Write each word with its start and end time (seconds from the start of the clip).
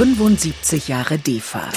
75 0.00 0.88
Jahre 0.88 1.18
DEFA. 1.18 1.68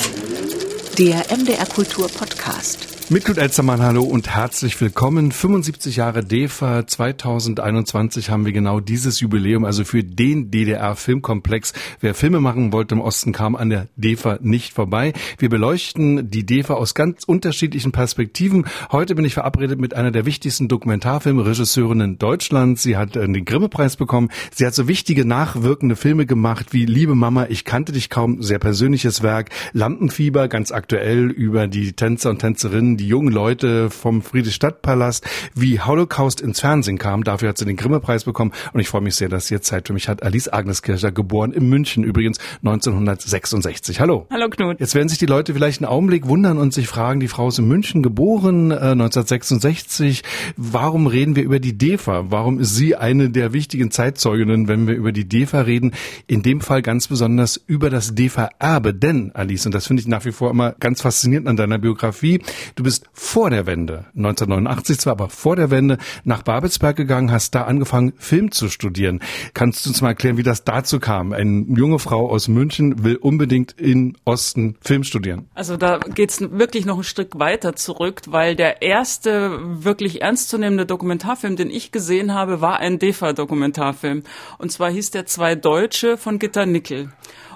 Der 0.98 1.26
MDR 1.38 1.66
Kultur 1.66 2.08
Podcast. 2.08 3.03
Mit 3.10 3.26
Knut 3.26 3.38
Elzermann, 3.38 3.82
hallo 3.82 4.02
und 4.02 4.34
herzlich 4.34 4.80
willkommen. 4.80 5.34
75 5.34 5.98
Jahre 5.98 6.24
DEFA 6.24 6.88
2021 6.88 8.30
haben 8.30 8.46
wir 8.46 8.54
genau 8.54 8.80
dieses 8.80 9.20
Jubiläum, 9.20 9.66
also 9.66 9.84
für 9.84 10.06
den 10.06 10.52
DDR-Filmkomplex. 10.52 11.74
Wer 12.00 12.14
Filme 12.14 12.40
machen 12.40 12.72
wollte 12.72 12.96
im 12.96 13.02
Osten, 13.02 13.34
kam 13.34 13.58
an 13.58 13.70
der 13.70 13.88
DEFA 13.98 14.40
nicht 14.42 14.74
vorbei. 14.74 15.12
Wir 15.38 15.50
beleuchten 15.50 16.32
die 16.32 16.46
DEFA 16.46 16.76
aus 16.76 16.96
ganz 16.96 17.26
unterschiedlichen 17.26 17.92
Perspektiven. 17.92 18.66
Heute 18.92 19.16
bin 19.16 19.26
ich 19.26 19.34
verabredet 19.34 19.82
mit 19.82 19.94
einer 19.96 20.12
der 20.12 20.26
wichtigsten 20.26 20.70
Dokumentarfilmregisseurinnen 20.70 22.20
Deutschlands. 22.20 22.84
Sie 22.84 22.96
hat 22.96 23.18
äh, 23.18 23.28
den 23.28 23.44
Grimme-Preis 23.44 23.98
bekommen. 23.98 24.30
Sie 24.54 24.66
hat 24.66 24.74
so 24.74 24.88
wichtige, 24.88 25.26
nachwirkende 25.26 25.98
Filme 25.98 26.26
gemacht 26.26 26.68
wie 26.72 26.86
Liebe 26.86 27.16
Mama, 27.16 27.48
ich 27.50 27.66
kannte 27.66 27.92
dich 27.92 28.10
kaum, 28.10 28.42
sehr 28.42 28.60
persönliches 28.60 29.24
Werk, 29.24 29.50
Lampenfieber, 29.74 30.48
ganz 30.48 30.72
aktuell 30.72 31.30
über 31.30 31.68
die 31.68 31.94
Tänzer 31.94 32.30
und 32.30 32.40
Tänzerinnen 32.40 32.93
die 32.98 33.08
jungen 33.08 33.32
Leute 33.32 33.90
vom 33.90 34.22
Friedrichstadtpalast, 34.22 35.26
wie 35.56 35.80
Holocaust 35.80 36.42
ins 36.42 36.60
Fernsehen 36.60 36.98
kam. 36.98 37.24
Dafür 37.24 37.50
hat 37.50 37.58
sie 37.58 37.66
den 37.66 37.78
Grimme-Preis 37.78 38.24
bekommen 38.24 38.52
und 38.74 38.80
ich 38.80 38.88
freue 38.88 39.02
mich 39.02 39.16
sehr, 39.16 39.30
dass 39.30 39.48
sie 39.48 39.56
jetzt 39.56 39.68
Zeit 39.68 39.88
für 39.88 39.94
mich 39.94 40.08
hat. 40.08 40.24
Alice 40.24 40.48
Agneskircher, 40.48 41.12
geboren 41.12 41.52
in 41.54 41.70
München 41.70 42.04
übrigens 42.04 42.38
1966. 42.64 44.00
Hallo. 44.00 44.28
Hallo 44.30 44.50
Knut. 44.50 44.80
Jetzt 44.80 44.96
werden 44.96 45.10
sich 45.10 45.18
die 45.18 45.26
Leute 45.26 45.54
vielleicht 45.54 45.82
einen 45.82 45.90
Augenblick 45.90 46.28
wundern 46.28 46.58
und 46.58 46.74
sich 46.74 46.88
fragen, 46.88 47.20
die 47.20 47.28
Frau 47.28 47.48
ist 47.48 47.60
in 47.60 47.68
München 47.68 48.04
geboren, 48.04 48.72
äh, 48.72 48.76
1966. 48.76 50.24
Warum 50.58 51.08
reden 51.08 51.36
wir 51.36 51.44
über 51.44 51.60
die 51.60 51.78
DEFA? 51.78 52.26
Warum 52.30 52.60
ist 52.60 52.76
sie 52.76 52.96
eine 52.96 53.30
der 53.30 53.54
wichtigen 53.54 53.92
Zeitzeuginnen, 53.92 54.68
wenn 54.68 54.88
wir 54.88 54.96
über 54.96 55.12
die 55.12 55.28
DEFA 55.28 55.62
reden? 55.62 55.94
In 56.28 56.44
dem 56.44 56.62
Fall 56.62 56.82
ganz 56.82 57.08
besonders 57.08 57.62
über 57.68 57.90
das 57.90 58.16
DEFA-Erbe. 58.16 58.94
Denn, 58.94 59.32
Alice, 59.34 59.66
und 59.66 59.74
das 59.74 59.88
finde 59.88 60.02
ich 60.02 60.08
nach 60.08 60.26
wie 60.26 60.32
vor 60.32 60.52
immer 60.52 60.74
ganz 60.80 61.02
faszinierend 61.02 61.48
an 61.48 61.58
deiner 61.58 61.80
Biografie, 61.80 62.42
du 62.76 62.83
Du 62.84 62.90
bist 62.90 63.06
vor 63.14 63.50
der 63.50 63.66
Wende, 63.66 64.08
1989 64.14 65.00
zwar, 65.00 65.12
aber 65.12 65.30
vor 65.30 65.56
der 65.56 65.72
Wende 65.72 65.98
nach 66.26 66.42
Babelsberg 66.42 66.98
gegangen, 66.98 67.32
hast 67.32 67.56
da 67.56 67.64
angefangen, 67.64 68.12
Film 68.18 68.52
zu 68.52 68.68
studieren. 68.68 69.22
Kannst 69.54 69.86
du 69.86 69.90
uns 69.90 70.02
mal 70.02 70.10
erklären, 70.10 70.36
wie 70.36 70.44
das 70.44 70.66
dazu 70.66 71.00
kam? 71.00 71.32
Eine 71.32 71.64
junge 71.78 71.98
Frau 71.98 72.30
aus 72.30 72.50
München 72.50 73.06
will 73.06 73.16
unbedingt 73.16 73.72
in 73.80 74.18
Osten 74.26 74.76
Film 74.82 75.06
studieren. 75.06 75.48
Also 75.54 75.78
da 75.78 75.98
geht's 76.00 76.42
wirklich 76.42 76.86
noch 76.86 76.98
ein 76.98 77.06
Stück 77.06 77.40
weiter 77.40 77.78
zurück, 77.78 78.24
weil 78.28 78.58
der 78.58 78.82
erste 78.82 79.60
wirklich 79.62 80.22
ernstzunehmende 80.22 80.86
Dokumentarfilm, 80.86 81.56
den 81.56 81.70
ich 81.70 81.94
gesehen 81.94 82.34
habe, 82.34 82.60
war 82.60 82.82
ein 82.82 83.00
DEFA-Dokumentarfilm. 83.00 84.24
Und 84.58 84.74
zwar 84.74 84.92
hieß 84.92 85.12
der 85.12 85.26
Zwei 85.26 85.56
Deutsche 85.56 86.18
von 86.18 86.38
Gitter 86.38 86.66
Nickel. 86.66 87.14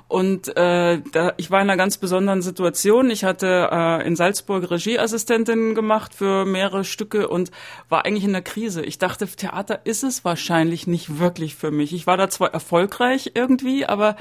Und 0.07 0.55
äh, 0.55 1.01
da, 1.11 1.33
ich 1.35 1.51
war 1.51 1.61
in 1.61 1.69
einer 1.69 1.77
ganz 1.77 1.97
besonderen 1.97 2.41
Situation. 2.41 3.09
Ich 3.09 3.25
hatte 3.25 3.69
äh, 3.71 4.07
in 4.07 4.15
Salzburg 4.15 4.71
Regieassistentin 4.71 5.75
gemacht 5.75 6.15
für 6.15 6.45
mehrere 6.45 6.85
Stücke 6.85 7.27
und 7.27 7.51
war 7.89 8.05
eigentlich 8.05 8.23
in 8.23 8.31
der 8.31 8.41
Krise. 8.41 8.83
Ich 8.83 8.99
dachte, 8.99 9.27
Theater 9.27 9.81
ist 9.83 10.03
es 10.03 10.23
wahrscheinlich 10.23 10.87
nicht 10.87 11.19
wirklich 11.19 11.55
für 11.55 11.71
mich. 11.71 11.93
Ich 11.93 12.07
war 12.07 12.15
da 12.15 12.29
zwar 12.29 12.53
erfolgreich 12.53 13.31
irgendwie, 13.35 13.85
aber 13.85 14.15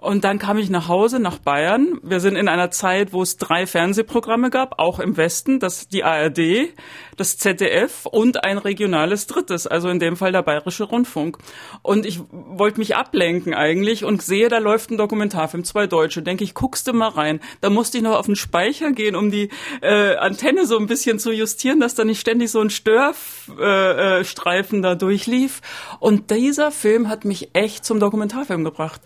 und 0.00 0.22
dann 0.22 0.38
kam 0.38 0.58
ich 0.58 0.70
nach 0.70 0.86
Hause, 0.86 1.18
nach 1.18 1.38
Bayern. 1.38 1.98
Wir 2.04 2.20
sind 2.20 2.36
in 2.36 2.46
einer 2.46 2.70
Zeit, 2.70 3.12
wo 3.12 3.20
es 3.20 3.36
drei 3.36 3.66
Fernsehprogramme 3.66 4.48
gab, 4.48 4.78
auch 4.78 5.00
im 5.00 5.16
Westen, 5.16 5.58
das 5.58 5.88
die 5.88 6.04
ARD, 6.04 6.68
das 7.16 7.36
ZDF 7.36 8.06
und 8.06 8.44
ein 8.44 8.58
regionales 8.58 9.26
drittes, 9.26 9.66
also 9.66 9.88
in 9.88 9.98
dem 9.98 10.14
Fall 10.14 10.30
der 10.30 10.42
Bayerische 10.42 10.84
Rundfunk. 10.84 11.38
Und 11.82 12.06
ich 12.06 12.20
wollte 12.30 12.78
mich 12.78 12.94
ablenken 12.94 13.54
eigentlich 13.54 14.04
und 14.04 14.22
sehe, 14.22 14.48
da 14.48 14.58
läuft 14.58 14.92
ein 14.92 14.98
Dokumentarfilm, 14.98 15.64
zwei 15.64 15.88
Deutsche. 15.88 16.22
Denke 16.22 16.44
ich, 16.44 16.54
guckst 16.54 16.86
du 16.86 16.92
mal 16.92 17.08
rein. 17.08 17.40
Da 17.60 17.68
musste 17.68 17.98
ich 17.98 18.04
noch 18.04 18.16
auf 18.16 18.26
den 18.26 18.36
Speicher 18.36 18.92
gehen, 18.92 19.16
um 19.16 19.32
die 19.32 19.50
äh, 19.82 20.14
Antenne 20.14 20.66
so 20.66 20.78
ein 20.78 20.86
bisschen 20.86 21.18
zu 21.18 21.32
justieren, 21.32 21.80
dass 21.80 21.96
da 21.96 22.04
nicht 22.04 22.20
ständig 22.20 22.52
so 22.52 22.60
ein 22.60 22.70
Störstreifen 22.70 24.78
äh, 24.78 24.82
da 24.82 24.94
durchlief. 24.94 25.60
Und 25.98 26.30
dieser 26.30 26.70
Film 26.70 27.08
hat 27.08 27.24
mich 27.24 27.48
echt 27.54 27.84
zum 27.84 27.98
Dokumentarfilm 27.98 28.62
gebracht 28.62 29.00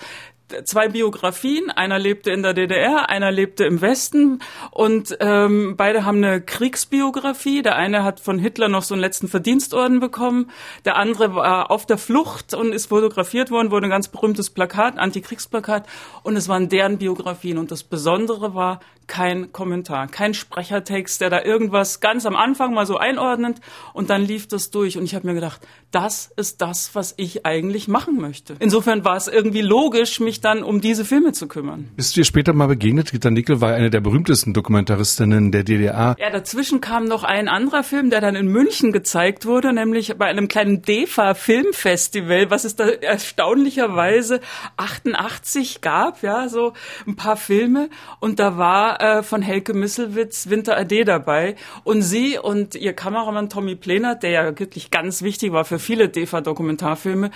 zwei 0.65 0.89
Biografien. 0.89 1.71
Einer 1.71 1.99
lebte 1.99 2.31
in 2.31 2.43
der 2.43 2.55
DDR, 2.55 3.09
einer 3.09 3.31
lebte 3.31 3.65
im 3.65 3.81
Westen 3.81 4.41
und 4.71 5.17
ähm, 5.21 5.75
beide 5.77 6.05
haben 6.05 6.19
eine 6.19 6.41
Kriegsbiografie. 6.41 7.63
Der 7.63 7.77
eine 7.77 8.05
hat 8.05 8.21
von 8.21 8.39
Hitler 8.39 8.69
noch 8.69 8.83
so 8.83 8.95
einen 8.95 9.01
letzten 9.01 9.29
Verdienstorden 9.29 10.01
bekommen, 10.01 10.51
der 10.85 10.97
andere 10.97 11.35
war 11.35 11.71
auf 11.71 11.87
der 11.87 11.99
Flucht 11.99 12.55
und 12.55 12.73
ist 12.73 12.87
fotografiert 12.87 13.51
worden, 13.51 13.71
wurde 13.71 13.87
ein 13.87 13.91
ganz 13.91 14.09
berühmtes 14.09 14.51
Plakat, 14.51 14.99
Antikriegsplakat 14.99 15.87
und 16.23 16.37
es 16.37 16.49
waren 16.49 16.69
deren 16.69 16.99
Biografien 16.99 17.59
und 17.59 17.71
das 17.71 17.83
Besondere 17.83 18.55
war 18.55 18.81
kein 19.07 19.53
Kommentar, 19.53 20.09
kein 20.09 20.35
Sprechertext, 20.35 21.21
der 21.21 21.31
da 21.31 21.43
irgendwas 21.43 22.01
ganz 22.01 22.27
am 22.27 22.37
Anfang 22.37 22.75
mal 22.75 22.87
so 22.87 22.97
einordnet 22.97 23.59
und 23.93 24.11
dann 24.11 24.23
lief 24.23 24.49
das 24.49 24.71
durch 24.71 24.99
und 24.99 25.05
ich 25.05 25.15
habe 25.15 25.27
mir 25.27 25.35
gedacht, 25.35 25.61
das 25.91 26.31
ist 26.37 26.63
das, 26.63 26.95
was 26.95 27.15
ich 27.19 27.45
eigentlich 27.45 27.87
machen 27.87 28.17
möchte. 28.17 28.57
Insofern 28.59 29.05
war 29.05 29.17
es 29.17 29.29
irgendwie 29.29 29.61
logisch, 29.61 30.21
mich 30.21 30.41
dann 30.41 30.63
um 30.63 30.81
diese 30.81 31.05
Filme 31.05 31.33
zu 31.33 31.49
kümmern. 31.49 31.91
Bist 31.97 32.17
du 32.17 32.21
dir 32.21 32.25
später 32.25 32.55
mal 32.55 32.67
begegnet? 32.67 33.13
Gitta 33.13 33.31
Nickel 33.31 33.61
war 33.61 33.75
eine 33.75 33.91
der 33.91 34.01
berühmtesten 34.01 34.55
Dokumentaristinnen 34.55 35.53
der 35.53 35.65
DDR. 35.65 36.17
Ja, 36.19 36.31
dazwischen 36.31 36.81
kam 36.81 37.05
noch 37.05 37.25
ein 37.25 37.49
anderer 37.49 37.83
Film, 37.85 38.11
der 38.11 38.21
dann 38.21 38.37
in 38.37 38.47
München 38.47 38.93
gezeigt 38.93 39.45
wurde, 39.45 39.73
nämlich 39.73 40.17
bei 40.17 40.27
einem 40.27 40.49
kleinen 40.49 40.83
DEFA 40.83 41.35
Filmfestival, 41.35 42.51
was 42.51 42.65
es 42.65 42.77
da 42.77 42.89
erstaunlicherweise 42.89 44.41
88 44.77 45.81
gab, 45.81 46.23
ja, 46.23 46.49
so 46.49 46.73
ein 47.07 47.17
paar 47.17 47.37
Filme 47.37 47.91
und 48.21 48.39
da 48.39 48.57
war 48.57 48.92
äh, 49.01 49.23
von 49.23 49.43
Helke 49.43 49.75
Misselwitz 49.75 50.49
Winter 50.49 50.77
AD 50.77 51.05
dabei 51.05 51.57
und 51.85 52.03
sie 52.03 52.39
und 52.39 52.75
ihr 52.75 52.93
Kameramann 52.93 53.49
Tommy 53.49 53.75
Plenert, 53.75 54.23
der 54.23 54.31
ja 54.31 54.59
wirklich 54.59 54.91
ganz 54.91 55.23
wichtig 55.23 55.53
war 55.53 55.65
für 55.65 55.79
viele 55.79 56.09
DEFA 56.09 56.41
Dokumentarfilme, 56.41 57.31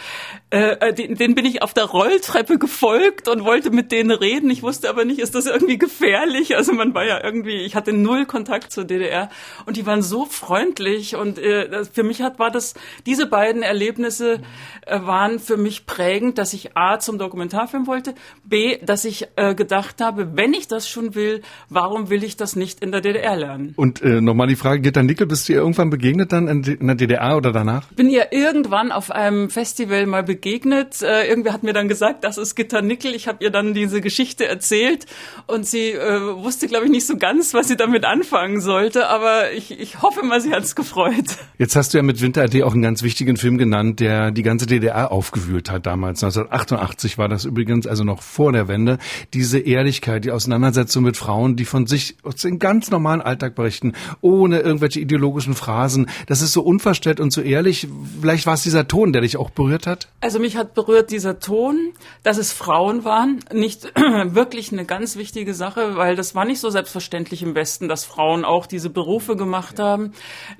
äh, 0.50 0.72
äh, 0.80 0.94
den, 0.94 1.14
den 1.16 1.34
bin 1.34 1.44
ich 1.44 1.62
auf 1.62 1.74
der 1.74 1.84
Rolltreppe 1.84 2.58
gefolgt 2.58 3.28
und 3.28 3.44
wollte 3.44 3.70
mit 3.70 3.92
denen 3.92 4.10
reden. 4.10 4.50
Ich 4.50 4.62
wusste 4.62 4.88
aber 4.88 5.04
nicht, 5.04 5.18
ist 5.18 5.34
das 5.34 5.46
irgendwie 5.46 5.78
gefährlich? 5.78 6.56
Also 6.56 6.72
man 6.72 6.94
war 6.94 7.04
ja 7.04 7.22
irgendwie, 7.22 7.62
ich 7.62 7.74
hatte 7.74 7.92
null 7.92 8.26
Kontakt 8.26 8.72
zur 8.72 8.84
DDR 8.84 9.30
und 9.66 9.76
die 9.76 9.86
waren 9.86 10.02
so 10.02 10.24
freundlich 10.24 11.16
und 11.16 11.38
äh, 11.38 11.84
für 11.84 12.02
mich 12.02 12.22
hat 12.22 12.38
war 12.38 12.50
das 12.50 12.74
diese 13.06 13.26
beiden 13.26 13.62
Erlebnisse 13.62 14.40
äh, 14.86 15.00
waren 15.02 15.38
für 15.38 15.56
mich 15.56 15.86
prägend, 15.86 16.38
dass 16.38 16.52
ich 16.52 16.76
a 16.76 16.98
zum 16.98 17.18
Dokumentarfilm 17.18 17.86
wollte, 17.86 18.14
b 18.44 18.78
dass 18.84 19.04
ich 19.04 19.28
äh, 19.36 19.54
gedacht 19.54 20.00
habe, 20.00 20.36
wenn 20.36 20.54
ich 20.54 20.68
das 20.68 20.88
schon 20.88 21.14
will, 21.14 21.42
warum 21.68 22.10
will 22.10 22.24
ich 22.24 22.36
das 22.36 22.56
nicht 22.56 22.82
in 22.82 22.92
der 22.92 23.00
DDR 23.00 23.36
lernen? 23.36 23.74
Und 23.76 24.02
äh, 24.02 24.20
nochmal 24.20 24.46
die 24.46 24.56
Frage, 24.56 24.80
Gitta 24.80 25.02
Nickel, 25.02 25.26
bist 25.26 25.48
du 25.48 25.54
ihr 25.54 25.58
irgendwann 25.58 25.90
begegnet 25.90 26.32
dann 26.32 26.48
in, 26.48 26.62
der 26.62 26.94
DDR 26.94 27.36
oder 27.36 27.52
danach? 27.52 27.86
Bin 27.94 28.08
ihr 28.08 28.32
irgendwann 28.32 28.92
auf 28.92 29.10
einem 29.10 29.50
Festival 29.50 30.06
mal 30.06 30.22
begegnet. 30.22 31.02
Äh, 31.02 31.28
irgendwer 31.28 31.52
hat 31.52 31.62
mir 31.62 31.72
dann 31.72 31.88
gesagt, 31.88 32.24
das 32.24 32.38
ist 32.38 32.54
Gitta 32.54 32.82
Nickel. 32.82 33.14
Ich 33.14 33.28
habe 33.28 33.42
ihr 33.44 33.50
dann 33.50 33.74
diese 33.74 34.00
Geschichte 34.00 34.46
erzählt 34.46 35.06
und 35.46 35.66
sie 35.66 35.92
äh, 35.92 36.20
wusste, 36.42 36.66
glaube 36.66 36.86
ich, 36.86 36.90
nicht 36.90 37.06
so 37.06 37.16
ganz, 37.16 37.54
was 37.54 37.68
sie 37.68 37.76
damit 37.76 38.04
anfangen 38.04 38.60
sollte. 38.60 39.08
Aber 39.08 39.52
ich, 39.52 39.78
ich 39.78 40.02
hoffe 40.02 40.24
mal, 40.24 40.40
sie 40.40 40.52
hat 40.52 40.64
es 40.64 40.74
gefreut. 40.74 41.24
Jetzt 41.58 41.76
hast 41.76 41.94
du 41.94 41.98
ja 41.98 42.02
mit 42.02 42.20
Winter 42.20 42.42
AD 42.42 42.62
auch 42.62 42.72
einen 42.72 42.82
ganz 42.82 43.02
wichtigen 43.02 43.36
Film 43.36 43.58
genannt, 43.58 44.00
der 44.00 44.30
die 44.30 44.42
ganze 44.42 44.66
DDR 44.66 45.12
aufgewühlt 45.12 45.70
hat 45.70 45.86
damals. 45.86 46.22
1988 46.22 47.18
war 47.18 47.28
das 47.28 47.44
übrigens, 47.44 47.86
also 47.86 48.04
noch 48.04 48.22
vor 48.22 48.52
der 48.52 48.68
Wende. 48.68 48.98
Diese 49.34 49.58
Ehrlichkeit, 49.58 50.24
die 50.24 50.30
Auseinandersetzung 50.30 51.04
mit 51.04 51.16
Frauen, 51.16 51.35
die 51.56 51.64
von 51.64 51.86
sich 51.86 52.16
aus 52.22 52.36
den 52.36 52.58
ganz 52.58 52.90
normalen 52.90 53.20
Alltag 53.20 53.54
berichten, 53.54 53.92
ohne 54.20 54.60
irgendwelche 54.60 55.00
ideologischen 55.00 55.54
Phrasen. 55.54 56.08
Das 56.26 56.40
ist 56.40 56.52
so 56.52 56.62
unverstellt 56.62 57.20
und 57.20 57.32
so 57.32 57.40
ehrlich. 57.40 57.88
Vielleicht 58.20 58.46
war 58.46 58.54
es 58.54 58.62
dieser 58.62 58.88
Ton, 58.88 59.12
der 59.12 59.22
dich 59.22 59.36
auch 59.36 59.50
berührt 59.50 59.86
hat? 59.86 60.08
Also 60.20 60.38
mich 60.38 60.56
hat 60.56 60.74
berührt 60.74 61.10
dieser 61.10 61.40
Ton, 61.40 61.92
dass 62.22 62.38
es 62.38 62.52
Frauen 62.52 62.86
Frauen 62.86 63.04
waren, 63.04 63.40
nicht 63.52 63.84
wirklich 63.94 64.72
eine 64.72 64.84
ganz 64.84 65.16
wichtige 65.16 65.54
Sache, 65.54 65.96
weil 65.96 66.14
das 66.14 66.34
war 66.34 66.44
nicht 66.44 66.60
so 66.60 66.70
selbstverständlich 66.70 67.42
im 67.42 67.54
Westen, 67.54 67.88
dass 67.88 68.04
Frauen 68.04 68.44
auch 68.44 68.66
diese 68.66 68.90
Berufe 68.90 69.34
gemacht 69.34 69.78
haben. 69.78 70.12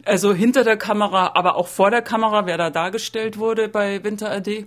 Also 0.05 0.33
hinter 0.33 0.65
der 0.65 0.77
Kamera, 0.77 1.33
aber 1.35 1.57
auch 1.57 1.69
vor 1.69 1.91
der 1.91 2.03
Kamera, 2.03 2.47
wer 2.47 2.59
da 2.59 2.71
dargestellt 2.71 3.39
wurde 3.39 3.69
bei 3.69 4.03
Winter 4.03 4.31
AD. 4.31 4.67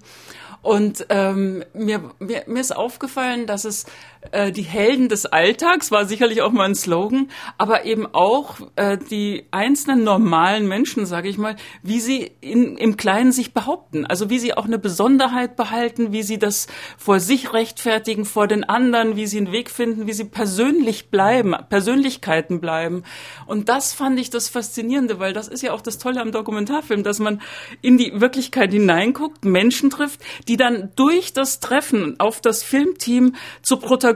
Und 0.62 1.06
ähm, 1.10 1.64
mir, 1.74 2.12
mir, 2.20 2.44
mir 2.48 2.60
ist 2.60 2.76
aufgefallen, 2.76 3.46
dass 3.46 3.66
es 3.66 3.86
äh, 4.32 4.52
die 4.52 4.64
Helden 4.64 5.08
des 5.08 5.26
Alltags 5.26 5.92
war 5.92 6.06
sicherlich 6.06 6.42
auch 6.42 6.52
mal 6.52 6.66
ein 6.66 6.76
Slogan, 6.76 7.30
aber 7.58 7.86
eben 7.86 8.06
auch 8.14 8.58
äh, 8.76 8.98
die 8.98 9.46
einzelnen 9.52 10.04
normalen 10.04 10.68
Menschen, 10.68 11.06
sage 11.06 11.30
ich 11.30 11.38
mal, 11.38 11.56
wie 11.84 12.02
sie 12.02 12.32
in, 12.42 12.76
im 12.78 12.98
Kleinen 12.98 13.32
sich 13.32 13.54
behaupten, 13.54 14.06
also 14.06 14.30
wie 14.30 14.40
sie 14.40 14.54
auch 14.54 14.66
eine 14.66 14.78
Besonderheit 14.78 15.56
behalten, 15.56 16.12
wie 16.12 16.24
sie 16.24 16.38
das 16.38 16.68
vor 16.98 17.22
sich 17.22 17.54
rechtfertigen, 17.54 18.26
vor 18.26 18.48
den 18.48 18.66
anderen, 18.66 19.16
wie 19.16 19.26
sie 19.26 19.38
einen 19.38 19.54
Weg 19.54 19.70
finden, 19.72 20.06
wie 20.06 20.14
sie 20.14 20.26
persönlich 20.26 21.10
bleiben, 21.10 21.56
Persönlichkeiten 21.70 22.60
bleiben. 22.60 23.04
Und 23.46 23.70
das 23.70 23.94
fand 23.94 24.20
ich 24.20 24.30
das 24.30 24.50
Faszinierende, 24.50 25.20
weil 25.20 25.32
das 25.32 25.48
ist 25.48 25.64
ja 25.64 25.72
auch 25.72 25.82
das 25.82 25.98
Tolle 25.98 26.20
am 26.20 26.34
Dokumentarfilm, 26.34 27.04
dass 27.04 27.20
man 27.20 27.42
in 27.82 27.98
die 27.98 28.20
Wirklichkeit 28.20 28.74
hineinguckt, 28.74 29.46
Menschen 29.46 29.90
trifft, 29.90 30.20
die 30.50 30.58
dann 30.58 30.92
durch 30.98 31.32
das 31.32 31.62
Treffen 31.62 32.20
auf 32.20 32.42
das 32.42 32.64
Filmteam 32.64 33.36
zu 33.62 33.78
Protagonisten 33.78 34.09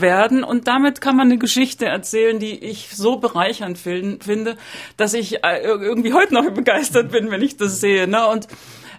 werden 0.00 0.44
und 0.44 0.68
damit 0.68 1.00
kann 1.00 1.16
man 1.16 1.28
eine 1.28 1.38
Geschichte 1.38 1.86
erzählen, 1.86 2.38
die 2.38 2.58
ich 2.64 2.88
so 2.94 3.16
bereichernd 3.16 3.78
finde, 3.78 4.56
dass 4.96 5.14
ich 5.14 5.44
äh, 5.44 5.60
irgendwie 5.62 6.12
heute 6.12 6.34
noch 6.34 6.48
begeistert 6.54 7.10
bin, 7.10 7.30
wenn 7.30 7.42
ich 7.42 7.56
das 7.56 7.80
sehe. 7.80 8.06
Ne? 8.06 8.26
Und 8.26 8.48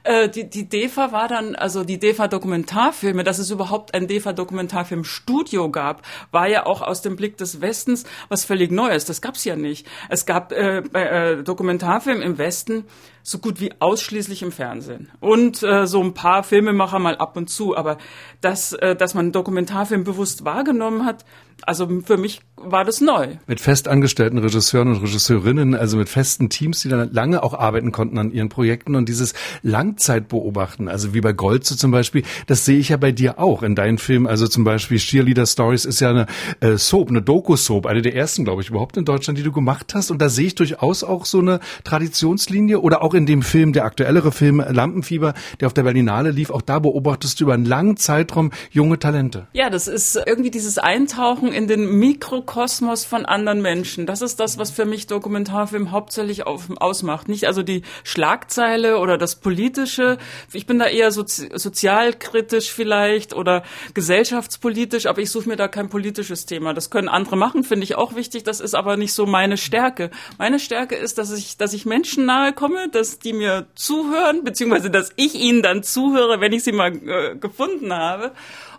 äh, 0.03 0.29
die, 0.29 0.49
die 0.49 0.67
DEFA 0.67 1.11
war 1.11 1.27
dann, 1.27 1.55
also 1.55 1.83
die 1.83 1.97
DEFA 1.97 2.27
Dokumentarfilme, 2.27 3.23
dass 3.23 3.39
es 3.39 3.51
überhaupt 3.51 3.93
ein 3.93 4.07
DEFA 4.07 4.33
Dokumentarfilmstudio 4.33 5.69
gab, 5.69 6.01
war 6.31 6.47
ja 6.47 6.65
auch 6.65 6.81
aus 6.81 7.01
dem 7.01 7.15
Blick 7.15 7.37
des 7.37 7.61
Westens 7.61 8.03
was 8.29 8.45
völlig 8.45 8.71
Neues. 8.71 9.05
Das 9.05 9.21
gab's 9.21 9.45
ja 9.45 9.55
nicht. 9.55 9.87
Es 10.09 10.25
gab 10.25 10.51
äh, 10.51 10.79
äh, 10.79 11.43
Dokumentarfilm 11.43 12.21
im 12.21 12.37
Westen 12.37 12.85
so 13.23 13.39
gut 13.39 13.59
wie 13.61 13.71
ausschließlich 13.79 14.43
im 14.43 14.51
Fernsehen 14.51 15.09
und 15.21 15.63
äh, 15.63 15.87
so 15.87 16.01
ein 16.01 16.13
paar 16.13 16.43
Filmemacher 16.43 16.99
mal 16.99 17.15
ab 17.15 17.37
und 17.37 17.49
zu, 17.49 17.75
aber 17.75 17.97
dass, 18.41 18.73
äh, 18.73 18.95
dass 18.95 19.13
man 19.13 19.31
Dokumentarfilm 19.31 20.03
bewusst 20.03 20.43
wahrgenommen 20.43 21.05
hat, 21.05 21.25
also 21.65 21.87
für 22.05 22.17
mich 22.17 22.41
war 22.57 22.85
das 22.85 23.01
neu. 23.01 23.35
Mit 23.47 23.59
festangestellten 23.59 24.37
Regisseuren 24.37 24.89
und 24.89 25.01
Regisseurinnen, 25.01 25.75
also 25.75 25.97
mit 25.97 26.09
festen 26.09 26.49
Teams, 26.49 26.81
die 26.81 26.89
dann 26.89 27.11
lange 27.11 27.43
auch 27.43 27.53
arbeiten 27.53 27.91
konnten 27.91 28.17
an 28.17 28.31
ihren 28.31 28.49
Projekten 28.49 28.95
und 28.95 29.07
dieses 29.07 29.33
Langzeitbeobachten, 29.61 30.87
also 30.87 31.13
wie 31.13 31.21
bei 31.21 31.33
Gold 31.33 31.65
so 31.65 31.75
zum 31.75 31.91
Beispiel, 31.91 32.23
das 32.47 32.65
sehe 32.65 32.77
ich 32.77 32.89
ja 32.89 32.97
bei 32.97 33.11
dir 33.11 33.39
auch 33.39 33.63
in 33.63 33.75
deinen 33.75 33.97
Filmen. 33.97 34.27
Also 34.27 34.47
zum 34.47 34.63
Beispiel 34.63 34.97
Cheerleader 34.97 35.45
Stories 35.45 35.85
ist 35.85 35.99
ja 35.99 36.09
eine 36.09 36.25
äh, 36.59 36.77
Soap, 36.77 37.09
eine 37.09 37.21
Doku-Soap, 37.21 37.85
eine 37.85 38.01
der 38.01 38.15
ersten, 38.15 38.43
glaube 38.43 38.61
ich, 38.61 38.69
überhaupt 38.69 38.97
in 38.97 39.05
Deutschland, 39.05 39.37
die 39.37 39.43
du 39.43 39.51
gemacht 39.51 39.93
hast. 39.93 40.11
Und 40.11 40.21
da 40.21 40.29
sehe 40.29 40.47
ich 40.47 40.55
durchaus 40.55 41.03
auch 41.03 41.25
so 41.25 41.39
eine 41.39 41.59
Traditionslinie 41.83 42.79
oder 42.79 43.01
auch 43.01 43.12
in 43.13 43.25
dem 43.25 43.41
Film, 43.41 43.73
der 43.73 43.85
aktuellere 43.85 44.31
Film 44.31 44.63
Lampenfieber, 44.67 45.33
der 45.59 45.67
auf 45.67 45.73
der 45.73 45.83
Berlinale 45.83 46.31
lief, 46.31 46.49
auch 46.49 46.61
da 46.61 46.79
beobachtest 46.79 47.39
du 47.39 47.45
über 47.45 47.53
einen 47.53 47.65
langen 47.65 47.97
Zeitraum 47.97 48.51
junge 48.71 48.99
Talente. 48.99 49.47
Ja, 49.53 49.69
das 49.69 49.87
ist 49.87 50.19
irgendwie 50.25 50.51
dieses 50.51 50.77
Eintauchen 50.77 51.51
in 51.51 51.67
den 51.67 51.99
Mikrokosmos 51.99 53.05
von 53.05 53.25
anderen 53.25 53.61
Menschen. 53.61 54.05
Das 54.05 54.21
ist 54.21 54.39
das, 54.39 54.57
was 54.57 54.71
für 54.71 54.85
mich 54.85 55.07
Dokumentarfilm 55.07 55.91
hauptsächlich 55.91 56.45
auf, 56.47 56.69
ausmacht. 56.77 57.27
Nicht 57.27 57.45
also 57.47 57.63
die 57.63 57.83
Schlagzeile 58.03 58.99
oder 58.99 59.17
das 59.17 59.35
Politische. 59.35 60.17
Ich 60.51 60.65
bin 60.65 60.79
da 60.79 60.85
eher 60.85 61.11
sozi 61.11 61.49
sozialkritisch 61.53 62.71
vielleicht 62.71 63.33
oder 63.33 63.63
gesellschaftspolitisch, 63.93 65.05
aber 65.05 65.21
ich 65.21 65.29
suche 65.29 65.49
mir 65.49 65.55
da 65.55 65.67
kein 65.67 65.89
politisches 65.89 66.45
Thema. 66.45 66.73
Das 66.73 66.89
können 66.89 67.09
andere 67.09 67.35
machen, 67.35 67.63
finde 67.63 67.83
ich 67.83 67.95
auch 67.95 68.15
wichtig. 68.15 68.43
Das 68.43 68.59
ist 68.59 68.75
aber 68.75 68.97
nicht 68.97 69.13
so 69.13 69.25
meine 69.25 69.57
Stärke. 69.57 70.09
Meine 70.37 70.59
Stärke 70.59 70.95
ist, 70.95 71.17
dass 71.17 71.31
ich, 71.31 71.57
dass 71.57 71.73
ich 71.73 71.85
Menschen 71.85 72.25
nahe 72.25 72.53
komme, 72.53 72.89
dass 72.89 73.02
die 73.19 73.33
mir 73.33 73.67
zuhören, 73.75 74.43
beziehungsweise 74.43 74.89
dass 74.89 75.11
ich 75.15 75.35
ihnen 75.35 75.61
dann 75.61 75.83
zuhöre, 75.83 76.39
wenn 76.41 76.53
ich 76.53 76.63
sie 76.63 76.71
mal 76.71 76.91
äh, 76.95 77.35
gefunden 77.35 77.93
habe. 77.93 78.31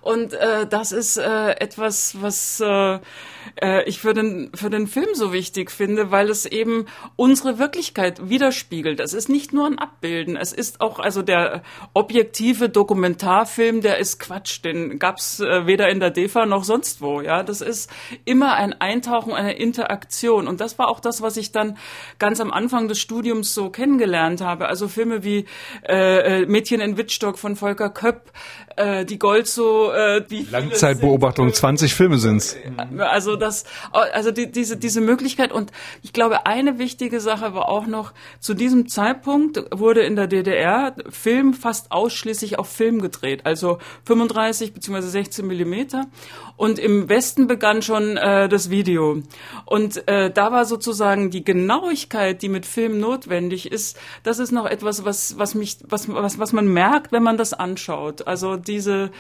Und 0.05 0.35
äh, 0.35 0.67
das 0.67 0.93
ist 0.93 1.17
äh, 1.17 1.53
etwas, 1.53 2.21
was 2.21 2.61
äh, 2.61 2.99
äh, 3.63 3.89
ich 3.89 4.01
für 4.01 4.13
den, 4.13 4.51
für 4.55 4.69
den 4.69 4.87
Film 4.87 5.09
so 5.15 5.33
wichtig 5.33 5.71
finde, 5.71 6.11
weil 6.11 6.29
es 6.29 6.45
eben 6.45 6.85
unsere 7.17 7.59
Wirklichkeit 7.59 8.29
widerspiegelt. 8.29 9.01
Es 9.01 9.15
ist 9.15 9.31
nicht 9.31 9.55
nur 9.55 9.67
ein 9.67 9.79
Abbilden, 9.79 10.37
es 10.37 10.53
ist 10.53 10.83
auch, 10.83 10.99
also 10.99 11.23
der 11.23 11.63
objektive 11.95 12.69
Dokumentarfilm, 12.69 13.81
der 13.81 13.97
ist 13.97 14.21
Quatsch, 14.21 14.63
den 14.63 14.99
gab's 14.99 15.41
äh, 15.41 15.67
weder 15.67 15.89
in 15.89 16.01
der 16.01 16.11
DEFA 16.11 16.45
noch 16.45 16.65
sonst 16.65 17.01
wo. 17.01 17.23
Ja, 17.23 17.43
Das 17.43 17.63
ist 17.63 17.91
immer 18.27 18.57
ein 18.57 18.75
Eintauchen, 18.75 19.33
eine 19.33 19.55
Interaktion. 19.55 20.49
Und 20.49 20.61
das 20.61 20.79
war 20.79 20.89
auch 20.89 21.01
das, 21.01 21.23
was 21.23 21.39
ich 21.39 21.51
dann 21.51 21.79
ganz 22.19 22.41
am 22.41 22.53
Anfang 22.53 22.89
des 22.89 22.99
Studiums 22.99 23.55
so 23.55 23.71
kennengelernt 23.71 24.43
habe. 24.43 24.69
Also 24.69 24.87
Filme 24.87 25.25
wie 25.25 25.47
äh, 25.89 26.43
äh 26.43 26.47
Mädchen 26.47 26.83
in 26.83 26.99
Wittstock 26.99 27.39
von 27.39 27.57
Volker 27.57 27.89
Köpp, 27.89 28.33
äh, 28.77 29.07
die 29.07 29.19
Golzo, 29.19 29.94
äh, 29.95 30.23
die 30.29 30.47
Langzeitbeobachtung, 30.51 31.53
20 31.53 31.95
Filme 31.95 32.19
sind's. 32.19 32.57
Also 32.99 33.37
das, 33.37 33.65
also 33.93 34.31
die, 34.31 34.51
diese 34.51 34.77
diese 34.77 35.01
Möglichkeit 35.01 35.53
und 35.53 35.71
ich 36.03 36.13
glaube 36.13 36.47
eine 36.47 36.79
wichtige 36.79 37.21
Sache 37.21 37.55
war 37.55 37.69
auch 37.69 37.87
noch 37.87 38.13
zu 38.41 38.55
diesem 38.55 38.89
Zeitpunkt 38.89 39.65
wurde 39.73 40.03
in 40.03 40.17
der 40.17 40.27
DDR 40.27 40.95
Film 41.09 41.55
fast 41.55 41.93
ausschließlich 41.93 42.59
auf 42.59 42.69
Film 42.69 43.01
gedreht, 43.01 43.43
also 43.45 43.79
35 44.05 44.75
beziehungsweise 44.75 45.09
16 45.09 45.47
Millimeter 45.47 46.07
und 46.57 46.79
im 46.79 47.09
Westen 47.09 47.47
begann 47.47 47.83
schon 47.83 48.17
äh, 48.17 48.49
das 48.49 48.71
Video 48.71 49.23
und 49.65 50.07
äh, 50.09 50.31
da 50.31 50.53
war 50.53 50.65
sozusagen 50.65 51.31
die 51.31 51.45
Genauigkeit, 51.45 52.43
die 52.43 52.49
mit 52.49 52.67
Film 52.67 52.99
notwendig 53.01 53.71
ist, 53.71 53.99
das 54.23 54.39
ist 54.39 54.53
noch 54.53 54.67
etwas, 54.67 55.05
was 55.05 55.39
was 55.39 55.55
mich 55.55 55.79
was 55.89 56.09
was 56.09 56.39
was 56.39 56.53
man 56.53 56.67
merkt, 56.67 57.13
wenn 57.13 57.23
man 57.23 57.37
das 57.37 57.53
anschaut. 57.53 58.27
Also 58.27 58.57
diese, 58.57 59.11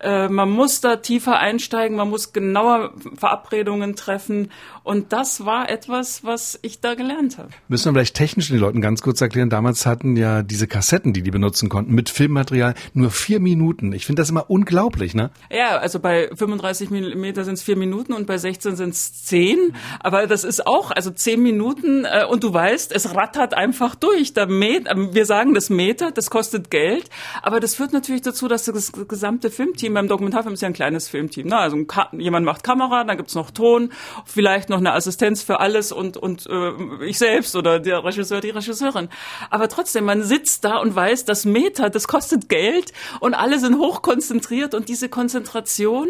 äh, 0.00 0.21
man 0.28 0.50
muss 0.50 0.80
da 0.80 0.96
tiefer 0.96 1.38
einsteigen, 1.38 1.96
man 1.96 2.10
muss 2.10 2.32
genauer 2.32 2.92
Verabredungen 3.16 3.96
treffen. 3.96 4.50
Und 4.84 5.12
das 5.12 5.46
war 5.46 5.68
etwas, 5.68 6.24
was 6.24 6.58
ich 6.62 6.80
da 6.80 6.94
gelernt 6.94 7.38
habe. 7.38 7.50
Müssen 7.68 7.86
wir 7.86 7.92
vielleicht 7.92 8.16
technisch 8.16 8.48
den 8.48 8.58
Leuten 8.58 8.80
ganz 8.80 9.00
kurz 9.00 9.20
erklären. 9.20 9.48
Damals 9.48 9.86
hatten 9.86 10.16
ja 10.16 10.42
diese 10.42 10.66
Kassetten, 10.66 11.12
die 11.12 11.22
die 11.22 11.30
benutzen 11.30 11.68
konnten, 11.68 11.94
mit 11.94 12.10
Filmmaterial 12.10 12.74
nur 12.92 13.10
vier 13.10 13.38
Minuten. 13.38 13.92
Ich 13.92 14.06
finde 14.06 14.22
das 14.22 14.30
immer 14.30 14.50
unglaublich, 14.50 15.14
ne? 15.14 15.30
Ja, 15.50 15.76
also 15.78 16.00
bei 16.00 16.30
35 16.34 16.90
Millimeter 16.90 17.44
sind 17.44 17.54
es 17.54 17.62
vier 17.62 17.76
Minuten 17.76 18.12
und 18.12 18.26
bei 18.26 18.38
16 18.38 18.76
sind 18.76 18.90
es 18.90 19.24
zehn. 19.24 19.74
Aber 20.00 20.26
das 20.26 20.42
ist 20.42 20.66
auch, 20.66 20.90
also 20.90 21.10
zehn 21.10 21.42
Minuten 21.42 22.04
äh, 22.04 22.24
und 22.28 22.42
du 22.42 22.52
weißt, 22.52 22.92
es 22.92 23.14
rattert 23.14 23.54
einfach 23.54 23.94
durch. 23.94 24.34
Da 24.34 24.46
Met, 24.46 24.88
wir 25.12 25.26
sagen 25.26 25.54
das 25.54 25.70
Meter, 25.70 26.10
das 26.10 26.30
kostet 26.30 26.70
Geld, 26.70 27.08
aber 27.42 27.60
das 27.60 27.76
führt 27.76 27.92
natürlich 27.92 28.22
dazu, 28.22 28.48
dass 28.48 28.64
das 28.64 28.92
gesamte 28.92 29.50
Filmteam, 29.50 29.94
beim 29.94 30.08
Dokumentarfilm 30.12 30.54
ist 30.54 30.62
ja 30.62 30.68
ein 30.68 30.74
kleines 30.74 31.08
Filmteam, 31.08 31.48
ne? 31.48 31.56
also 31.56 31.76
jemand 32.12 32.44
macht 32.44 32.62
Kamera, 32.62 33.04
dann 33.04 33.16
gibt's 33.16 33.34
noch 33.34 33.50
Ton, 33.50 33.92
vielleicht 34.24 34.68
noch 34.68 34.78
eine 34.78 34.92
Assistenz 34.92 35.42
für 35.42 35.60
alles 35.60 35.92
und, 35.92 36.16
und 36.16 36.46
äh, 36.46 37.04
ich 37.04 37.18
selbst 37.18 37.56
oder 37.56 37.80
der 37.80 38.04
Regisseur, 38.04 38.40
die 38.40 38.50
Regisseurin. 38.50 39.08
Aber 39.50 39.68
trotzdem, 39.68 40.04
man 40.04 40.22
sitzt 40.22 40.64
da 40.64 40.76
und 40.76 40.94
weiß, 40.94 41.24
das 41.24 41.44
Meter, 41.44 41.90
das 41.90 42.08
kostet 42.08 42.48
Geld 42.48 42.92
und 43.20 43.34
alle 43.34 43.58
sind 43.58 43.78
hochkonzentriert 43.78 44.74
und 44.74 44.88
diese 44.88 45.08
Konzentration 45.08 46.08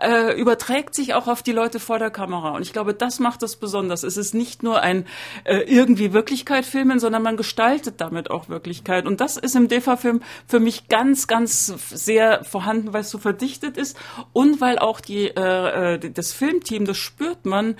äh, 0.00 0.38
überträgt 0.38 0.94
sich 0.94 1.14
auch 1.14 1.28
auf 1.28 1.42
die 1.42 1.52
Leute 1.52 1.78
vor 1.80 1.98
der 1.98 2.10
Kamera. 2.10 2.50
Und 2.50 2.62
ich 2.62 2.72
glaube, 2.72 2.94
das 2.94 3.20
macht 3.20 3.42
es 3.42 3.56
besonders. 3.56 4.02
Es 4.02 4.16
ist 4.16 4.34
nicht 4.34 4.62
nur 4.62 4.80
ein 4.80 5.06
äh, 5.44 5.58
irgendwie 5.58 6.12
Wirklichkeit 6.12 6.64
filmen, 6.64 6.98
sondern 6.98 7.22
man 7.22 7.36
gestaltet 7.36 8.00
damit 8.00 8.30
auch 8.30 8.48
Wirklichkeit. 8.48 9.06
Und 9.06 9.20
das 9.20 9.36
ist 9.36 9.54
im 9.54 9.68
DEFA-Film 9.68 10.20
für 10.46 10.60
mich 10.60 10.88
ganz, 10.88 11.26
ganz 11.26 11.66
sehr 11.90 12.44
vorhanden, 12.44 12.92
weil 12.92 13.02
es 13.02 13.10
so 13.10 13.18
verdichtet 13.34 13.76
ist 13.76 13.96
und 14.32 14.60
weil 14.60 14.78
auch 14.78 15.00
die, 15.00 15.26
äh, 15.26 15.94
äh 15.94 16.10
das 16.10 16.32
Filmteam, 16.32 16.84
das 16.84 16.96
spürt 16.96 17.44
man, 17.44 17.76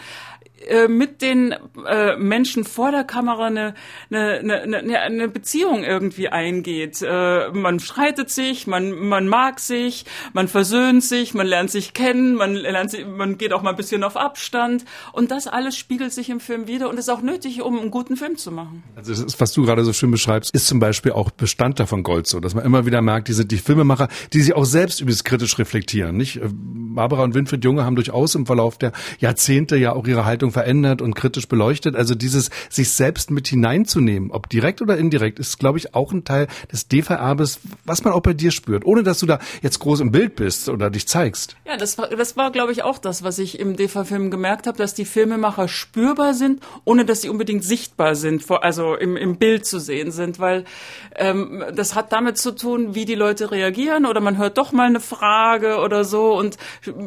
äh, 0.68 0.88
mit 0.88 1.20
den 1.20 1.54
äh, 1.86 2.16
Menschen 2.16 2.64
vor 2.64 2.90
der 2.90 3.04
Kamera 3.04 3.46
eine, 3.46 3.74
eine, 4.10 4.62
eine, 4.62 5.00
eine 5.00 5.28
Beziehung 5.28 5.84
irgendwie 5.84 6.28
eingeht. 6.28 7.02
Äh, 7.02 7.50
man 7.50 7.80
streitet 7.80 8.30
sich, 8.30 8.66
man, 8.66 8.92
man 8.92 9.28
mag 9.28 9.60
sich, 9.60 10.06
man 10.32 10.48
versöhnt 10.48 11.04
sich, 11.04 11.34
man 11.34 11.46
lernt 11.46 11.70
sich 11.70 11.92
kennen, 11.92 12.34
man, 12.34 12.54
lernt 12.54 12.92
sich, 12.92 13.06
man 13.06 13.36
geht 13.36 13.52
auch 13.52 13.62
mal 13.62 13.70
ein 13.70 13.76
bisschen 13.76 14.04
auf 14.04 14.16
Abstand. 14.16 14.84
Und 15.12 15.30
das 15.30 15.46
alles 15.48 15.76
spiegelt 15.76 16.12
sich 16.12 16.30
im 16.30 16.40
Film 16.40 16.66
wieder 16.66 16.88
und 16.88 16.98
ist 16.98 17.10
auch 17.10 17.20
nötig, 17.20 17.60
um 17.60 17.78
einen 17.78 17.90
guten 17.90 18.16
Film 18.16 18.36
zu 18.36 18.50
machen. 18.50 18.84
Also 18.96 19.12
ist, 19.12 19.40
was 19.40 19.52
du 19.52 19.64
gerade 19.64 19.84
so 19.84 19.92
schön 19.92 20.10
beschreibst, 20.10 20.54
ist 20.54 20.66
zum 20.66 20.78
Beispiel 20.78 21.12
auch 21.12 21.30
Bestandteil 21.30 21.86
von 21.86 22.02
Gold 22.02 22.26
so, 22.26 22.40
dass 22.40 22.54
man 22.54 22.64
immer 22.64 22.86
wieder 22.86 23.02
merkt, 23.02 23.28
die 23.28 23.34
sind 23.34 23.50
die 23.50 23.58
Filmemacher, 23.58 24.08
die 24.32 24.40
sich 24.40 24.54
auch 24.54 24.64
selbst 24.64 25.00
übrigens 25.00 25.24
kritisch 25.24 25.58
reflektieren. 25.58 26.16
Nicht? 26.16 26.40
Barbara 26.42 27.22
und 27.22 27.34
Winfried 27.34 27.64
Junge 27.64 27.84
haben 27.84 27.96
durchaus 27.96 28.34
im 28.34 28.46
Verlauf 28.46 28.78
der 28.78 28.92
Jahrzehnte 29.18 29.76
ja 29.76 29.92
auch 29.92 30.06
ihre 30.06 30.24
Haltung 30.24 30.43
verändert 30.50 31.02
und 31.02 31.14
kritisch 31.14 31.48
beleuchtet. 31.48 31.96
Also 31.96 32.14
dieses 32.14 32.50
sich 32.70 32.90
selbst 32.90 33.30
mit 33.30 33.48
hineinzunehmen, 33.48 34.30
ob 34.30 34.48
direkt 34.48 34.82
oder 34.82 34.96
indirekt, 34.96 35.38
ist, 35.38 35.58
glaube 35.58 35.78
ich, 35.78 35.94
auch 35.94 36.12
ein 36.12 36.24
Teil 36.24 36.48
des 36.72 36.88
DEFA-Erbes, 36.88 37.60
was 37.84 38.04
man 38.04 38.12
auch 38.12 38.20
bei 38.20 38.32
dir 38.32 38.50
spürt, 38.50 38.84
ohne 38.84 39.02
dass 39.02 39.18
du 39.20 39.26
da 39.26 39.38
jetzt 39.62 39.78
groß 39.78 40.00
im 40.00 40.12
Bild 40.12 40.36
bist 40.36 40.68
oder 40.68 40.90
dich 40.90 41.08
zeigst. 41.08 41.56
Ja, 41.66 41.76
das 41.76 41.98
war, 41.98 42.08
das 42.08 42.36
war 42.36 42.50
glaube 42.50 42.72
ich, 42.72 42.82
auch 42.82 42.98
das, 42.98 43.22
was 43.22 43.38
ich 43.38 43.58
im 43.58 43.76
DEFA-Film 43.76 44.30
gemerkt 44.30 44.66
habe, 44.66 44.78
dass 44.78 44.94
die 44.94 45.04
Filmemacher 45.04 45.68
spürbar 45.68 46.34
sind, 46.34 46.62
ohne 46.84 47.04
dass 47.04 47.22
sie 47.22 47.28
unbedingt 47.28 47.64
sichtbar 47.64 48.14
sind, 48.14 48.44
also 48.50 48.94
im, 48.94 49.16
im 49.16 49.36
Bild 49.36 49.66
zu 49.66 49.78
sehen 49.78 50.10
sind, 50.10 50.38
weil 50.38 50.64
ähm, 51.16 51.64
das 51.74 51.94
hat 51.94 52.12
damit 52.12 52.38
zu 52.38 52.52
tun, 52.52 52.94
wie 52.94 53.04
die 53.04 53.14
Leute 53.14 53.50
reagieren 53.50 54.06
oder 54.06 54.20
man 54.20 54.38
hört 54.38 54.58
doch 54.58 54.72
mal 54.72 54.86
eine 54.86 55.00
Frage 55.00 55.78
oder 55.78 56.04
so 56.04 56.36
und 56.36 56.56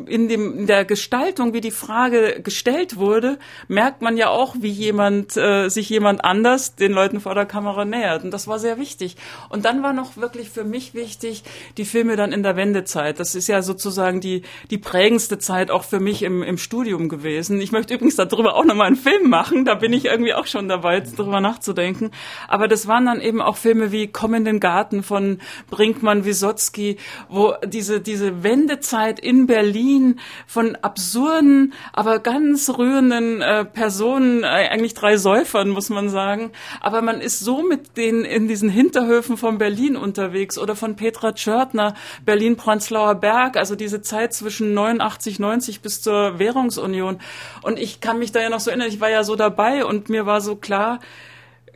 in, 0.08 0.28
dem, 0.28 0.60
in 0.60 0.68
der 0.68 0.86
Gestaltung, 0.86 1.54
wie 1.54 1.62
die 1.62 1.72
Frage 1.72 2.42
gestellt 2.42 2.98
wurde, 2.98 3.27
würde, 3.28 3.40
merkt 3.68 4.02
man 4.02 4.18
ja 4.18 4.30
auch, 4.30 4.56
wie 4.60 4.70
jemand, 4.70 5.38
äh, 5.38 5.70
sich 5.70 5.90
jemand 5.90 6.24
anders 6.24 6.76
den 6.76 6.92
Leuten 6.92 7.20
vor 7.20 7.36
der 7.36 7.46
Kamera 7.46 7.86
nähert. 7.86 8.24
Und 8.24 8.32
das 8.32 8.48
war 8.48 8.60
sehr 8.60 8.78
wichtig. 8.78 9.16
Und 9.50 9.66
dann 9.66 9.84
war 9.84 9.94
noch 9.94 10.18
wirklich 10.18 10.50
für 10.50 10.64
mich 10.64 10.94
wichtig, 10.94 11.44
die 11.78 11.86
Filme 11.86 12.16
dann 12.16 12.32
in 12.32 12.44
der 12.44 12.56
Wendezeit. 12.56 13.20
Das 13.20 13.36
ist 13.36 13.48
ja 13.48 13.62
sozusagen 13.62 14.22
die, 14.22 14.44
die 14.70 14.78
prägendste 14.78 15.38
Zeit 15.38 15.72
auch 15.72 15.84
für 15.84 16.00
mich 16.00 16.24
im, 16.24 16.44
im 16.44 16.58
Studium 16.58 17.10
gewesen. 17.10 17.60
Ich 17.62 17.72
möchte 17.72 17.94
übrigens 17.94 18.16
darüber 18.16 18.56
auch 18.56 18.66
nochmal 18.66 18.88
einen 18.88 18.96
Film 18.96 19.30
machen. 19.30 19.66
Da 19.66 19.76
bin 19.76 19.94
ich 19.94 20.06
irgendwie 20.06 20.34
auch 20.34 20.48
schon 20.48 20.68
dabei, 20.68 21.02
darüber 21.02 21.42
nachzudenken. 21.42 22.12
Aber 22.48 22.68
das 22.68 22.88
waren 22.88 23.06
dann 23.06 23.22
eben 23.22 23.42
auch 23.42 23.58
Filme 23.58 23.92
wie 23.92 24.08
Komm 24.08 24.34
in 24.34 24.46
den 24.46 24.60
Garten 24.60 25.04
von 25.04 25.40
Brinkmann, 25.70 26.26
Wisotzki, 26.26 26.98
wo 27.30 27.54
diese, 27.66 28.02
diese 28.02 28.44
Wendezeit 28.44 29.20
in 29.20 29.48
Berlin 29.48 30.20
von 30.46 30.76
absurden, 30.76 31.74
aber 31.94 32.20
ganz 32.20 32.70
rührenden 32.70 33.17
äh, 33.42 33.66
Personen, 33.66 34.44
äh, 34.44 34.48
eigentlich 34.48 34.94
drei 34.94 35.18
Säufern, 35.18 35.70
muss 35.70 35.90
man 35.90 36.10
sagen. 36.10 36.52
Aber 36.82 37.02
man 37.02 37.22
ist 37.22 37.40
so 37.40 37.64
mit 37.64 37.98
denen 37.98 38.26
in 38.26 38.48
diesen 38.48 38.70
Hinterhöfen 38.70 39.38
von 39.38 39.58
Berlin 39.58 39.96
unterwegs 39.96 40.58
oder 40.58 40.76
von 40.76 40.96
Petra 40.96 41.34
Tschörtner, 41.34 41.96
Berlin-Prenzlauer 42.26 43.16
Berg, 43.16 43.58
also 43.58 43.76
diese 43.76 44.02
Zeit 44.02 44.34
zwischen 44.34 44.74
89, 44.74 45.40
90 45.40 45.82
bis 45.82 46.02
zur 46.02 46.40
Währungsunion. 46.40 47.20
Und 47.62 47.80
ich 47.80 48.02
kann 48.02 48.20
mich 48.20 48.32
da 48.32 48.42
ja 48.42 48.50
noch 48.50 48.60
so 48.60 48.70
erinnern, 48.70 48.90
ich 48.90 49.02
war 49.02 49.10
ja 49.10 49.24
so 49.24 49.36
dabei 49.36 49.86
und 49.86 50.10
mir 50.10 50.26
war 50.26 50.42
so 50.42 50.56
klar, 50.56 51.00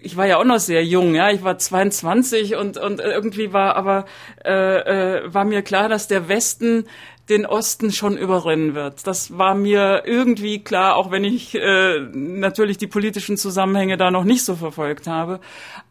ich 0.02 0.18
war 0.18 0.26
ja 0.26 0.38
auch 0.38 0.44
noch 0.44 0.60
sehr 0.60 0.84
jung, 0.84 1.14
ja, 1.16 1.30
ich 1.30 1.44
war 1.44 1.58
22 1.58 2.56
und 2.56 2.78
und 2.78 3.00
irgendwie 3.00 3.54
war 3.54 3.76
aber 3.76 4.06
äh, 4.44 5.20
äh, 5.20 5.34
war 5.34 5.46
mir 5.46 5.62
klar, 5.62 5.90
dass 5.90 6.08
der 6.08 6.28
Westen 6.28 6.86
den 7.32 7.46
Osten 7.46 7.92
schon 7.92 8.18
überrennen 8.18 8.76
wird. 8.76 9.08
Das 9.08 9.38
war 9.38 9.56
mir 9.56 10.04
irgendwie 10.06 10.64
klar, 10.64 10.96
auch 10.98 11.12
wenn 11.12 11.24
ich 11.24 11.56
äh, 11.56 12.00
natürlich 12.14 12.78
die 12.78 12.88
politischen 12.88 13.38
Zusammenhänge 13.38 13.98
da 13.98 14.12
noch 14.12 14.26
nicht 14.26 14.44
so 14.44 14.56
verfolgt 14.56 15.08
habe. 15.08 15.40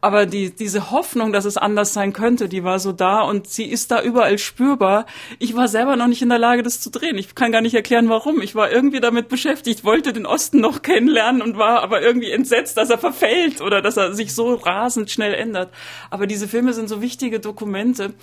Aber 0.00 0.26
die, 0.26 0.54
diese 0.54 0.90
Hoffnung, 0.90 1.32
dass 1.32 1.46
es 1.46 1.56
anders 1.56 1.92
sein 1.92 2.12
könnte, 2.12 2.48
die 2.48 2.62
war 2.62 2.78
so 2.78 2.92
da 2.92 3.22
und 3.22 3.48
sie 3.48 3.64
ist 3.64 3.90
da 3.90 4.02
überall 4.02 4.38
spürbar. 4.38 5.06
Ich 5.38 5.56
war 5.56 5.66
selber 5.66 5.96
noch 5.96 6.06
nicht 6.06 6.22
in 6.22 6.28
der 6.28 6.38
Lage, 6.38 6.62
das 6.62 6.80
zu 6.80 6.90
drehen. 6.90 7.18
Ich 7.18 7.34
kann 7.34 7.52
gar 7.52 7.62
nicht 7.62 7.74
erklären, 7.74 8.08
warum. 8.08 8.40
Ich 8.42 8.54
war 8.54 8.70
irgendwie 8.70 9.00
damit 9.00 9.28
beschäftigt, 9.28 9.82
wollte 9.84 10.12
den 10.12 10.26
Osten 10.26 10.60
noch 10.60 10.82
kennenlernen 10.82 11.42
und 11.42 11.56
war 11.56 11.82
aber 11.82 12.02
irgendwie 12.02 12.30
entsetzt, 12.30 12.76
dass 12.76 12.90
er 12.90 12.98
verfällt 12.98 13.60
oder 13.60 13.82
dass 13.82 13.96
er 13.96 14.14
sich 14.14 14.34
so 14.34 14.54
rasend 14.54 15.10
schnell 15.10 15.34
ändert. 15.34 15.70
Aber 16.10 16.26
diese 16.26 16.48
Filme 16.48 16.74
sind 16.74 16.88
so 16.88 17.00
wichtige 17.00 17.40
Dokumente. 17.40 18.14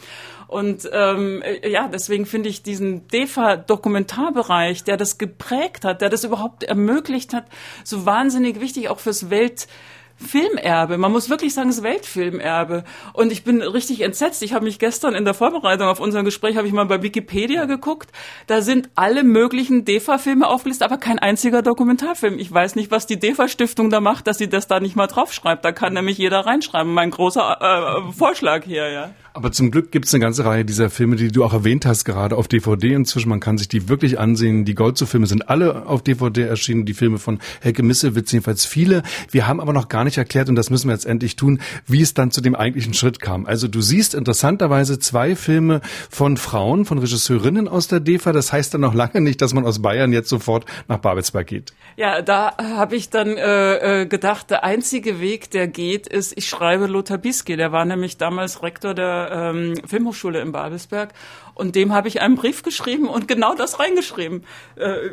Und 0.47 0.89
ähm, 0.91 1.41
äh, 1.41 1.69
ja, 1.69 1.87
deswegen 1.87 2.25
finde 2.25 2.49
ich 2.49 2.63
diesen 2.63 3.07
DEFA-Dokumentarbereich, 3.09 4.83
der 4.83 4.97
das 4.97 5.17
geprägt 5.17 5.83
hat, 5.85 6.01
der 6.01 6.09
das 6.09 6.23
überhaupt 6.23 6.63
ermöglicht 6.63 7.33
hat, 7.33 7.45
so 7.83 8.05
wahnsinnig 8.05 8.59
wichtig 8.59 8.89
auch 8.89 8.99
fürs 8.99 9.29
Welt. 9.29 9.67
Filmerbe. 10.17 10.97
Man 10.97 11.11
muss 11.11 11.29
wirklich 11.29 11.53
sagen, 11.53 11.69
das 11.69 11.83
Weltfilmerbe. 11.83 12.83
Und 13.13 13.31
ich 13.31 13.43
bin 13.43 13.61
richtig 13.61 14.01
entsetzt. 14.01 14.41
Ich 14.41 14.53
habe 14.53 14.65
mich 14.65 14.79
gestern 14.79 15.13
in 15.13 15.25
der 15.25 15.35
Vorbereitung 15.35 15.87
auf 15.87 15.99
unser 15.99 16.23
Gespräch, 16.23 16.57
habe 16.57 16.67
ich 16.67 16.73
mal 16.73 16.85
bei 16.85 17.03
Wikipedia 17.03 17.65
geguckt. 17.65 18.11
Da 18.47 18.61
sind 18.61 18.89
alle 18.95 19.23
möglichen 19.23 19.85
DEFA-Filme 19.85 20.47
aufgelistet, 20.47 20.85
aber 20.85 20.97
kein 20.97 21.19
einziger 21.19 21.61
Dokumentarfilm. 21.61 22.39
Ich 22.39 22.51
weiß 22.51 22.75
nicht, 22.75 22.89
was 22.89 23.05
die 23.05 23.19
DEFA-Stiftung 23.19 23.91
da 23.91 24.01
macht, 24.01 24.25
dass 24.25 24.39
sie 24.39 24.49
das 24.49 24.67
da 24.67 24.79
nicht 24.79 24.95
mal 24.95 25.07
draufschreibt. 25.07 25.63
Da 25.63 25.71
kann 25.71 25.93
nämlich 25.93 26.17
jeder 26.17 26.39
reinschreiben. 26.47 26.91
Mein 26.91 27.11
großer 27.11 28.07
äh, 28.09 28.11
Vorschlag 28.11 28.63
hier, 28.63 28.89
ja. 28.89 29.11
Aber 29.37 29.51
zum 29.51 29.69
Glück 29.69 29.91
gibt 29.91 30.07
es 30.07 30.13
eine 30.15 30.21
ganze 30.21 30.45
Reihe 30.45 30.65
dieser 30.65 30.89
Filme, 30.89 31.15
die 31.15 31.27
du 31.27 31.45
auch 31.45 31.53
erwähnt 31.53 31.85
hast, 31.85 32.05
gerade 32.05 32.35
auf 32.35 32.47
DVD 32.47 32.93
inzwischen. 32.93 33.29
Man 33.29 33.39
kann 33.39 33.59
sich 33.59 33.67
die 33.67 33.87
wirklich 33.87 34.17
ansehen. 34.17 34.65
Die 34.65 34.73
Goldzu-Filme 34.73 35.27
sind 35.27 35.47
alle 35.47 35.85
auf 35.85 36.01
DVD 36.01 36.41
erschienen. 36.41 36.85
Die 36.85 36.95
Filme 36.95 37.19
von 37.19 37.37
Helge 37.61 37.83
Missewitz 37.83 38.31
jedenfalls 38.31 38.65
viele. 38.65 39.03
Wir 39.29 39.45
haben 39.45 39.59
aber 39.59 39.73
noch 39.73 39.89
gar 39.89 40.05
nicht 40.05 40.17
erklärt, 40.17 40.49
und 40.49 40.55
das 40.55 40.71
müssen 40.71 40.87
wir 40.87 40.93
jetzt 40.93 41.05
endlich 41.05 41.35
tun, 41.35 41.59
wie 41.85 42.01
es 42.01 42.15
dann 42.15 42.31
zu 42.31 42.41
dem 42.41 42.55
eigentlichen 42.55 42.95
Schritt 42.95 43.19
kam. 43.19 43.45
Also 43.45 43.67
du 43.67 43.79
siehst 43.79 44.15
interessanterweise 44.15 44.97
zwei 44.97 45.35
Filme 45.35 45.81
von 46.09 46.37
Frauen, 46.37 46.85
von 46.85 46.97
Regisseurinnen 46.97 47.67
aus 47.67 47.87
der 47.87 47.99
DEFA. 47.99 48.31
Das 48.31 48.51
heißt 48.51 48.73
dann 48.73 48.81
noch 48.81 48.95
lange 48.95 49.21
nicht, 49.21 49.39
dass 49.43 49.53
man 49.53 49.67
aus 49.67 49.83
Bayern 49.83 50.13
jetzt 50.13 50.29
sofort 50.29 50.65
nach 50.87 50.97
Babelsberg 50.97 51.45
geht. 51.45 51.73
Ja, 51.95 52.23
da 52.23 52.57
habe 52.57 52.95
ich 52.95 53.11
dann 53.11 53.37
äh, 53.37 54.01
äh, 54.01 54.05
gedacht, 54.07 54.49
der 54.49 54.63
einzige 54.63 55.19
Weg, 55.19 55.51
der 55.51 55.67
geht, 55.67 56.07
ist, 56.07 56.35
ich 56.35 56.49
schreibe 56.49 56.87
Lothar 56.87 57.19
Bisky. 57.19 57.55
Der 57.55 57.71
war 57.71 57.85
nämlich 57.85 58.17
damals 58.17 58.63
Rektor 58.63 58.95
der 58.95 59.26
ähm, 59.31 59.75
Filmhochschule 59.85 60.41
in 60.41 60.51
Babelsberg 60.51 61.13
und 61.57 61.75
dem 61.75 61.91
habe 61.91 62.07
ich 62.07 62.21
einen 62.21 62.35
Brief 62.35 62.61
geschrieben 62.61 63.07
und 63.07 63.27
genau 63.27 63.55
das 63.55 63.79
reingeschrieben. 63.79 64.43
Äh, 64.75 65.09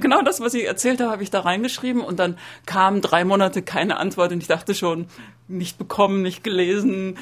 genau 0.00 0.22
das, 0.22 0.40
was 0.40 0.54
ich 0.54 0.64
erzählt 0.64 1.00
habe, 1.00 1.10
habe 1.12 1.22
ich 1.22 1.30
da 1.30 1.40
reingeschrieben 1.40 2.00
und 2.02 2.18
dann 2.18 2.38
kamen 2.64 3.02
drei 3.02 3.24
Monate 3.24 3.60
keine 3.60 3.98
Antwort 3.98 4.32
und 4.32 4.40
ich 4.40 4.48
dachte 4.48 4.74
schon, 4.74 5.06
nicht 5.50 5.78
bekommen, 5.78 6.22
nicht 6.22 6.44
gelesen, 6.44 7.18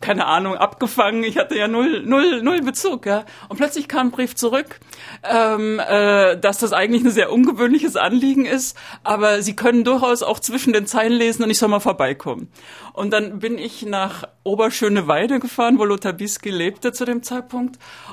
keine 0.00 0.26
Ahnung, 0.26 0.54
abgefangen. 0.54 1.24
Ich 1.24 1.38
hatte 1.38 1.56
ja 1.56 1.66
null, 1.66 2.02
null, 2.04 2.42
null 2.42 2.60
Bezug. 2.60 3.06
Ja. 3.06 3.24
Und 3.48 3.56
plötzlich 3.56 3.88
kam 3.88 4.08
ein 4.08 4.10
Brief 4.10 4.36
zurück, 4.36 4.80
ähm, 5.22 5.80
äh, 5.80 6.36
dass 6.38 6.58
das 6.58 6.72
eigentlich 6.72 7.04
ein 7.04 7.10
sehr 7.10 7.32
ungewöhnliches 7.32 7.96
Anliegen 7.96 8.44
ist, 8.44 8.76
aber 9.02 9.40
Sie 9.40 9.56
können 9.56 9.82
durchaus 9.82 10.22
auch 10.22 10.38
zwischen 10.40 10.72
den 10.72 10.86
Zeilen 10.86 11.12
lesen 11.12 11.42
und 11.42 11.50
ich 11.50 11.58
soll 11.58 11.70
mal 11.70 11.80
vorbeikommen. 11.80 12.50
Und 12.92 13.12
dann 13.12 13.38
bin 13.38 13.58
ich 13.58 13.84
nach 13.84 14.24
Oberschöneweide 14.44 15.40
gefahren, 15.40 15.78
wo 15.78 15.84
Lothar 15.84 16.12
Bisky 16.12 16.50
lebte 16.50 16.92
zu 16.92 17.06
dem 17.06 17.22
Zeitpunkt 17.22 17.63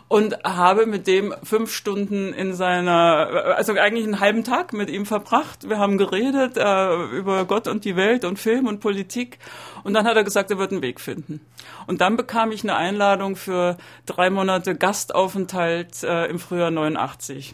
und 0.07 0.43
habe 0.43 0.85
mit 0.85 1.07
dem 1.07 1.33
fünf 1.43 1.73
Stunden 1.73 2.33
in 2.33 2.53
seiner, 2.53 3.55
also 3.55 3.73
eigentlich 3.73 4.05
einen 4.05 4.19
halben 4.19 4.43
Tag 4.43 4.73
mit 4.73 4.89
ihm 4.89 5.05
verbracht. 5.05 5.69
Wir 5.69 5.77
haben 5.77 5.97
geredet 5.97 6.57
äh, 6.57 7.17
über 7.17 7.45
Gott 7.45 7.67
und 7.67 7.85
die 7.85 7.95
Welt 7.95 8.25
und 8.25 8.39
Film 8.39 8.67
und 8.67 8.79
Politik 8.79 9.39
und 9.83 9.93
dann 9.93 10.05
hat 10.05 10.15
er 10.15 10.23
gesagt, 10.23 10.51
er 10.51 10.57
wird 10.57 10.71
einen 10.71 10.81
Weg 10.81 10.99
finden. 10.99 11.41
Und 11.87 12.01
dann 12.01 12.17
bekam 12.17 12.51
ich 12.51 12.63
eine 12.63 12.75
Einladung 12.75 13.35
für 13.35 13.77
drei 14.05 14.29
Monate 14.29 14.75
Gastaufenthalt 14.75 16.03
äh, 16.03 16.25
im 16.25 16.39
Frühjahr 16.39 16.71
89. 16.71 17.53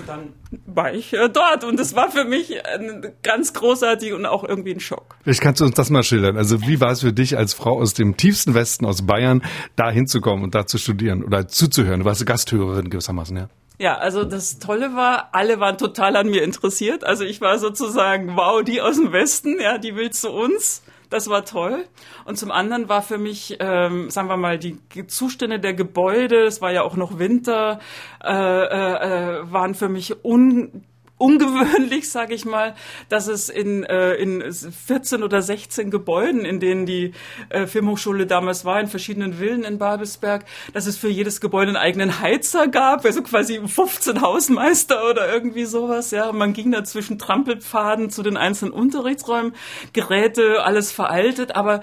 Und 0.00 0.08
dann 0.08 0.32
war 0.66 0.92
ich 0.94 1.12
äh, 1.12 1.28
dort 1.28 1.64
und 1.64 1.78
es 1.78 1.94
war 1.94 2.10
für 2.10 2.24
mich 2.24 2.56
äh, 2.56 3.12
ganz 3.22 3.52
großartig 3.52 4.14
und 4.14 4.24
auch 4.24 4.44
irgendwie 4.44 4.72
ein 4.72 4.80
Schock. 4.80 5.16
Vielleicht 5.22 5.42
kannst 5.42 5.60
du 5.60 5.64
uns 5.64 5.74
das 5.74 5.90
mal 5.90 6.02
schildern. 6.02 6.36
Also 6.36 6.62
wie 6.62 6.80
war 6.80 6.90
es 6.90 7.00
für 7.00 7.12
dich 7.12 7.36
als 7.36 7.52
Frau 7.52 7.78
aus 7.78 7.92
dem 7.94 8.16
tiefsten 8.16 8.54
Westen, 8.54 8.86
aus 8.86 9.06
Bayern, 9.06 9.42
da 9.76 9.90
hinzukommen 9.90 10.42
und 10.42 10.54
da 10.54 10.66
zu 10.66 10.78
studieren 10.78 11.22
oder 11.22 11.48
zuzuhören? 11.48 12.00
Du 12.00 12.06
warst 12.06 12.24
Gasthörerin 12.24 12.88
gewissermaßen, 12.88 13.36
ja? 13.36 13.48
Ja, 13.78 13.96
also 13.96 14.24
das 14.24 14.58
Tolle 14.58 14.94
war, 14.94 15.30
alle 15.32 15.58
waren 15.58 15.78
total 15.78 16.16
an 16.16 16.28
mir 16.28 16.42
interessiert. 16.42 17.02
Also 17.04 17.24
ich 17.24 17.40
war 17.40 17.58
sozusagen, 17.58 18.36
wow, 18.36 18.62
die 18.62 18.80
aus 18.80 18.96
dem 18.96 19.12
Westen, 19.12 19.58
ja, 19.60 19.78
die 19.78 19.96
will 19.96 20.10
zu 20.10 20.30
uns. 20.30 20.82
Das 21.10 21.28
war 21.28 21.44
toll. 21.44 21.86
Und 22.24 22.36
zum 22.38 22.52
anderen 22.52 22.88
war 22.88 23.02
für 23.02 23.18
mich, 23.18 23.56
ähm, 23.58 24.10
sagen 24.10 24.28
wir 24.28 24.36
mal, 24.36 24.58
die 24.58 24.78
Zustände 25.08 25.58
der 25.58 25.74
Gebäude, 25.74 26.44
es 26.44 26.62
war 26.62 26.72
ja 26.72 26.82
auch 26.82 26.96
noch 26.96 27.18
Winter, 27.18 27.80
äh, 28.22 28.32
äh, 28.32 29.40
äh 29.40 29.52
waren 29.52 29.74
für 29.74 29.88
mich 29.88 30.24
un 30.24 30.84
ungewöhnlich, 31.20 32.10
sage 32.10 32.34
ich 32.34 32.44
mal, 32.44 32.74
dass 33.08 33.28
es 33.28 33.48
in, 33.48 33.84
äh, 33.84 34.14
in 34.14 34.42
14 34.52 35.22
oder 35.22 35.42
16 35.42 35.90
Gebäuden, 35.90 36.44
in 36.44 36.60
denen 36.60 36.86
die 36.86 37.12
äh, 37.50 37.66
Filmhochschule 37.66 38.26
damals 38.26 38.64
war, 38.64 38.80
in 38.80 38.88
verschiedenen 38.88 39.34
Villen 39.34 39.64
in 39.64 39.78
Babelsberg, 39.78 40.44
dass 40.72 40.86
es 40.86 40.96
für 40.96 41.08
jedes 41.08 41.40
Gebäude 41.40 41.68
einen 41.68 41.76
eigenen 41.76 42.20
Heizer 42.20 42.68
gab, 42.68 43.04
also 43.04 43.22
quasi 43.22 43.60
15 43.64 44.22
Hausmeister 44.22 45.08
oder 45.08 45.32
irgendwie 45.32 45.66
sowas. 45.66 46.10
Ja, 46.10 46.32
man 46.32 46.54
ging 46.54 46.72
da 46.72 46.84
zwischen 46.84 47.18
Trampelpfaden 47.18 48.10
zu 48.10 48.22
den 48.22 48.36
einzelnen 48.36 48.72
Unterrichtsräumen, 48.72 49.54
Geräte, 49.92 50.62
alles 50.64 50.90
veraltet, 50.90 51.54
aber 51.54 51.82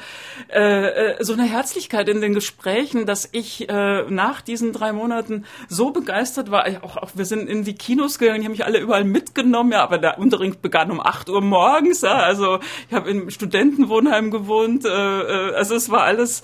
äh, 0.49 0.87
äh, 0.87 1.23
so 1.23 1.33
eine 1.33 1.43
Herzlichkeit 1.43 2.09
in 2.09 2.21
den 2.21 2.33
Gesprächen, 2.33 3.05
dass 3.05 3.29
ich 3.31 3.69
äh, 3.69 4.03
nach 4.09 4.41
diesen 4.41 4.73
drei 4.73 4.93
Monaten 4.93 5.45
so 5.69 5.91
begeistert 5.91 6.49
war. 6.49 6.65
Auch, 6.81 6.97
auch 6.97 7.11
wir 7.13 7.25
sind 7.25 7.47
in 7.47 7.63
die 7.63 7.75
Kinos 7.75 8.17
gegangen, 8.17 8.41
die 8.41 8.45
haben 8.45 8.51
mich 8.51 8.65
alle 8.65 8.79
überall 8.79 9.03
mit 9.03 9.26
mitgenommen, 9.27 9.71
ja, 9.71 9.83
aber 9.83 9.97
der 9.97 10.17
Unterricht 10.17 10.61
begann 10.61 10.91
um 10.91 10.99
8 10.99 11.29
Uhr 11.29 11.41
morgens, 11.41 12.01
ja, 12.01 12.15
also 12.15 12.59
ich 12.87 12.93
habe 12.93 13.09
im 13.09 13.29
Studentenwohnheim 13.29 14.31
gewohnt, 14.31 14.85
äh, 14.85 14.89
äh, 14.89 15.53
also 15.55 15.75
es 15.75 15.89
war 15.89 16.03
alles 16.03 16.41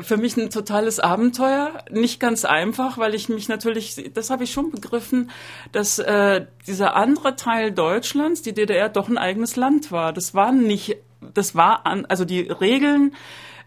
für 0.00 0.16
mich 0.16 0.36
ein 0.38 0.48
totales 0.48 1.00
Abenteuer, 1.00 1.70
nicht 1.90 2.18
ganz 2.18 2.46
einfach, 2.46 2.96
weil 2.96 3.14
ich 3.14 3.28
mich 3.28 3.48
natürlich, 3.48 4.10
das 4.14 4.30
habe 4.30 4.44
ich 4.44 4.52
schon 4.52 4.70
begriffen, 4.70 5.30
dass 5.72 5.98
äh, 5.98 6.46
dieser 6.66 6.96
andere 6.96 7.36
Teil 7.36 7.72
Deutschlands, 7.72 8.40
die 8.40 8.54
DDR, 8.54 8.88
doch 8.88 9.08
ein 9.08 9.18
eigenes 9.18 9.56
Land 9.56 9.92
war. 9.92 10.14
Das 10.14 10.34
war 10.34 10.52
nicht, 10.52 10.96
das 11.34 11.54
war 11.54 11.84
an, 11.84 12.06
also 12.06 12.24
die 12.24 12.40
Regeln 12.40 13.14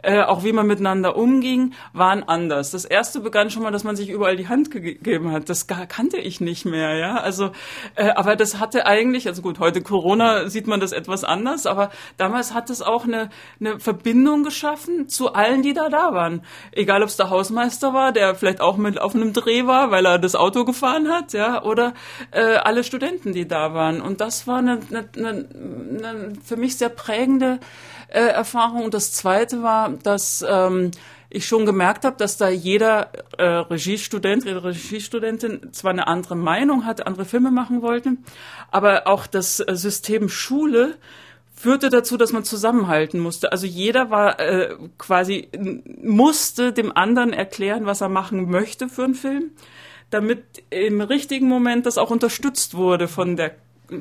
äh, 0.05 0.21
auch 0.21 0.43
wie 0.43 0.53
man 0.53 0.67
miteinander 0.67 1.15
umging, 1.15 1.73
waren 1.91 2.23
anders. 2.23 2.69
Das 2.69 2.85
erste 2.85 3.19
begann 3.19 3.49
schon 3.49 3.63
mal, 3.63 3.71
dass 3.71 3.83
man 3.83 3.95
sich 3.95 4.09
überall 4.09 4.35
die 4.35 4.47
Hand 4.47 4.69
gegeben 4.69 5.31
hat. 5.31 5.49
Das 5.49 5.65
kannte 5.67 6.17
ich 6.17 6.39
nicht 6.41 6.65
mehr, 6.65 6.95
ja. 6.95 7.15
Also, 7.15 7.51
äh, 7.95 8.09
aber 8.09 8.35
das 8.35 8.59
hatte 8.59 8.85
eigentlich, 8.85 9.27
also 9.27 9.41
gut, 9.41 9.59
heute 9.59 9.81
Corona 9.81 10.47
sieht 10.47 10.67
man 10.67 10.79
das 10.79 10.91
etwas 10.91 11.23
anders, 11.23 11.65
aber 11.65 11.89
damals 12.17 12.53
hat 12.53 12.69
es 12.69 12.83
auch 12.83 13.05
eine, 13.05 13.29
eine 13.59 13.79
Verbindung 13.79 14.43
geschaffen 14.43 15.09
zu 15.09 15.33
allen, 15.33 15.63
die 15.63 15.73
da 15.73 15.89
da 15.89 16.13
waren. 16.13 16.43
Egal, 16.71 17.01
ob 17.01 17.09
es 17.09 17.17
der 17.17 17.31
Hausmeister 17.31 17.93
war, 17.93 18.11
der 18.11 18.35
vielleicht 18.35 18.61
auch 18.61 18.77
mit 18.77 19.01
auf 19.01 19.15
einem 19.15 19.33
Dreh 19.33 19.65
war, 19.65 19.89
weil 19.89 20.05
er 20.05 20.19
das 20.19 20.35
Auto 20.35 20.65
gefahren 20.65 21.09
hat, 21.09 21.33
ja, 21.33 21.63
oder 21.63 21.93
äh, 22.29 22.41
alle 22.41 22.83
Studenten, 22.83 23.33
die 23.33 23.47
da 23.47 23.73
waren. 23.73 24.01
Und 24.01 24.21
das 24.21 24.45
war 24.45 24.59
eine, 24.59 24.79
eine, 24.89 25.09
eine, 25.17 25.49
eine 25.97 26.33
für 26.43 26.57
mich 26.57 26.77
sehr 26.77 26.89
prägende 26.89 27.59
äh, 28.07 28.19
Erfahrung. 28.19 28.83
Und 28.85 28.93
das 28.93 29.11
Zweite 29.11 29.63
war, 29.63 29.89
dass 29.89 30.45
ähm, 30.47 30.91
ich 31.29 31.47
schon 31.47 31.65
gemerkt 31.65 32.05
habe, 32.05 32.15
dass 32.17 32.37
da 32.37 32.49
jeder 32.49 33.11
äh, 33.37 33.43
Regiestudent, 33.43 34.45
jede 34.45 34.63
Regiestudentin 34.63 35.73
zwar 35.73 35.91
eine 35.91 36.07
andere 36.07 36.35
Meinung 36.35 36.85
hatte, 36.85 37.07
andere 37.07 37.25
Filme 37.25 37.51
machen 37.51 37.81
wollte, 37.81 38.17
aber 38.71 39.07
auch 39.07 39.27
das 39.27 39.59
äh, 39.59 39.75
System 39.75 40.29
Schule 40.29 40.95
führte 41.55 41.89
dazu, 41.89 42.17
dass 42.17 42.33
man 42.33 42.43
zusammenhalten 42.43 43.19
musste. 43.19 43.51
Also 43.51 43.65
jeder 43.65 44.09
war 44.09 44.39
äh, 44.39 44.75
quasi 44.97 45.49
musste 46.01 46.73
dem 46.73 46.95
anderen 46.95 47.33
erklären, 47.33 47.85
was 47.85 48.01
er 48.01 48.09
machen 48.09 48.49
möchte 48.49 48.89
für 48.89 49.05
einen 49.05 49.15
Film, 49.15 49.51
damit 50.09 50.43
im 50.69 51.01
richtigen 51.01 51.47
Moment 51.47 51.85
das 51.85 51.97
auch 51.97 52.11
unterstützt 52.11 52.75
wurde 52.75 53.07
von 53.07 53.35
der 53.35 53.55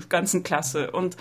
ganzen 0.09 0.43
Klasse 0.43 0.91
und 0.91 1.17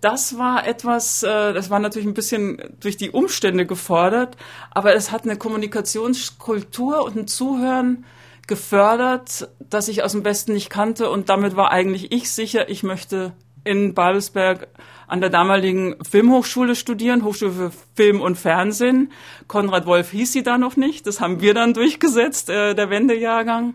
das 0.00 0.38
war 0.38 0.66
etwas, 0.66 1.22
äh, 1.22 1.52
das 1.52 1.70
war 1.70 1.80
natürlich 1.80 2.06
ein 2.06 2.14
bisschen 2.14 2.62
durch 2.80 2.96
die 2.96 3.10
Umstände 3.10 3.66
gefordert, 3.66 4.36
aber 4.70 4.94
es 4.94 5.10
hat 5.10 5.24
eine 5.24 5.36
Kommunikationskultur 5.36 7.04
und 7.04 7.16
ein 7.16 7.26
Zuhören 7.26 8.04
gefördert, 8.46 9.48
das 9.58 9.88
ich 9.88 10.02
aus 10.02 10.12
dem 10.12 10.24
Westen 10.24 10.52
nicht 10.52 10.70
kannte 10.70 11.10
und 11.10 11.28
damit 11.28 11.56
war 11.56 11.70
eigentlich 11.70 12.12
ich 12.12 12.30
sicher, 12.30 12.68
ich 12.68 12.82
möchte 12.82 13.32
in 13.64 13.92
Babelsberg 13.92 14.68
an 15.06 15.20
der 15.20 15.30
damaligen 15.30 15.96
Filmhochschule 16.08 16.74
studieren, 16.74 17.24
Hochschule 17.24 17.52
für 17.52 17.72
Film 17.94 18.20
und 18.20 18.36
Fernsehen. 18.36 19.10
Konrad 19.46 19.86
Wolf 19.86 20.10
hieß 20.10 20.32
sie 20.32 20.42
da 20.42 20.58
noch 20.58 20.76
nicht, 20.76 21.06
das 21.06 21.20
haben 21.20 21.40
wir 21.40 21.54
dann 21.54 21.74
durchgesetzt, 21.74 22.50
äh, 22.50 22.74
der 22.74 22.90
Wendejahrgang. 22.90 23.74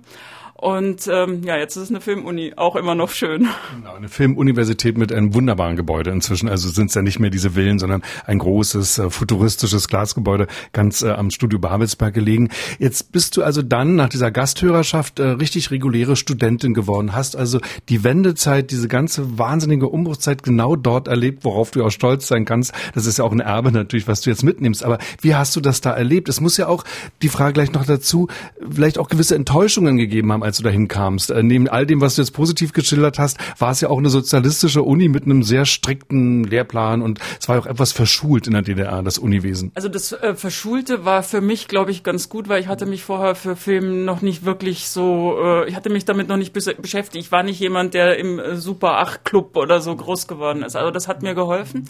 Und 0.64 1.10
ähm, 1.12 1.44
ja, 1.44 1.58
jetzt 1.58 1.76
ist 1.76 1.84
es 1.84 1.90
eine 1.90 2.00
Filmuni, 2.00 2.54
auch 2.56 2.78
immer 2.78 2.96
noch 2.96 3.10
schön. 3.10 3.50
Genau, 3.76 3.96
eine 3.96 4.08
Filmuniversität 4.08 4.98
mit 4.98 5.12
einem 5.12 5.34
wunderbaren 5.34 5.76
Gebäude 5.76 6.10
inzwischen. 6.12 6.48
Also 6.48 6.70
sind 6.70 6.88
es 6.88 6.96
ja 6.96 7.02
nicht 7.02 7.20
mehr 7.20 7.30
diese 7.30 7.52
Villen, 7.52 7.80
sondern 7.80 8.02
ein 8.26 8.40
großes, 8.40 8.98
äh, 8.98 9.10
futuristisches 9.10 9.90
Glasgebäude 9.90 10.48
ganz 10.72 11.02
äh, 11.02 11.10
am 11.10 11.32
Studio 11.32 11.60
Babelsberg 11.60 12.14
gelegen. 12.14 12.48
Jetzt 12.80 13.12
bist 13.12 13.36
du 13.36 13.44
also 13.44 13.62
dann 13.62 13.98
nach 13.98 14.08
dieser 14.08 14.32
Gasthörerschaft 14.32 15.20
äh, 15.20 15.32
richtig 15.32 15.70
reguläre 15.70 16.16
Studentin 16.16 16.74
geworden, 16.74 17.14
hast 17.14 17.36
also 17.36 17.60
die 17.90 18.06
Wendezeit, 18.06 18.72
diese 18.72 18.88
ganze 18.88 19.38
wahnsinnige 19.38 19.90
Umbruchzeit 19.90 20.44
genau 20.44 20.78
dort 20.78 21.10
erlebt, 21.10 21.44
worauf 21.44 21.72
du 21.72 21.84
auch 21.84 21.92
stolz 21.92 22.30
sein 22.30 22.46
kannst. 22.46 22.72
Das 22.96 23.06
ist 23.06 23.18
ja 23.18 23.26
auch 23.26 23.34
ein 23.34 23.42
Erbe 23.42 23.74
natürlich, 23.74 24.08
was 24.08 24.22
du 24.22 24.30
jetzt 24.30 24.44
mitnimmst. 24.44 24.86
Aber 24.86 24.98
wie 25.20 25.36
hast 25.36 25.58
du 25.58 25.60
das 25.60 25.82
da 25.82 25.92
erlebt? 25.92 26.30
Es 26.30 26.40
muss 26.40 26.56
ja 26.56 26.70
auch, 26.70 26.86
die 27.22 27.28
Frage 27.28 27.52
gleich 27.52 27.74
noch 27.74 27.86
dazu, 27.86 28.30
vielleicht 28.72 28.98
auch 28.98 29.10
gewisse 29.10 29.36
Enttäuschungen 29.36 29.98
gegeben 29.98 30.32
haben, 30.32 30.53
als 30.54 30.58
du 30.58 30.64
dahin 30.64 30.88
kamst. 30.88 31.32
Äh, 31.32 31.42
neben 31.42 31.68
all 31.68 31.88
dem, 31.88 32.00
was 32.00 32.16
du 32.16 32.22
jetzt 32.22 32.32
positiv 32.32 32.74
geschildert 32.74 33.18
hast, 33.18 33.38
war 33.60 33.72
es 33.72 33.82
ja 33.82 33.90
auch 33.90 33.98
eine 33.98 34.10
sozialistische 34.10 34.84
Uni 34.84 35.08
mit 35.08 35.24
einem 35.24 35.42
sehr 35.42 35.66
strikten 35.66 36.44
Lehrplan 36.44 37.02
und 37.02 37.20
es 37.40 37.50
war 37.50 37.58
auch 37.58 37.66
etwas 37.66 37.92
verschult 37.92 38.46
in 38.46 38.54
der 38.54 38.62
DDR, 38.62 39.02
das 39.02 39.18
Uniwesen. 39.18 39.72
Also 39.74 39.90
das 39.90 40.12
äh, 40.12 40.36
Verschulte 40.36 41.06
war 41.06 41.24
für 41.24 41.42
mich, 41.42 41.68
glaube 41.68 41.90
ich, 41.90 42.04
ganz 42.04 42.30
gut, 42.30 42.50
weil 42.50 42.62
ich 42.62 42.68
hatte 42.68 42.86
mich 42.86 43.04
vorher 43.04 43.34
für 43.34 43.56
Film 43.56 44.06
noch 44.06 44.22
nicht 44.22 44.46
wirklich 44.46 44.90
so, 44.90 45.38
äh, 45.44 45.68
ich 45.68 45.76
hatte 45.76 45.90
mich 45.90 46.06
damit 46.06 46.28
noch 46.28 46.38
nicht 46.38 46.54
beschäftigt. 46.54 47.16
Ich 47.16 47.32
war 47.32 47.42
nicht 47.42 47.60
jemand, 47.60 47.96
der 47.96 48.18
im 48.20 48.38
äh, 48.38 48.56
Super 48.56 49.00
8 49.00 49.26
Club 49.26 49.58
oder 49.58 49.82
so 49.82 49.96
groß 49.96 50.28
geworden 50.28 50.62
ist. 50.62 50.76
Also 50.76 50.92
das 50.92 51.08
hat 51.08 51.24
mir 51.24 51.34
geholfen. 51.34 51.88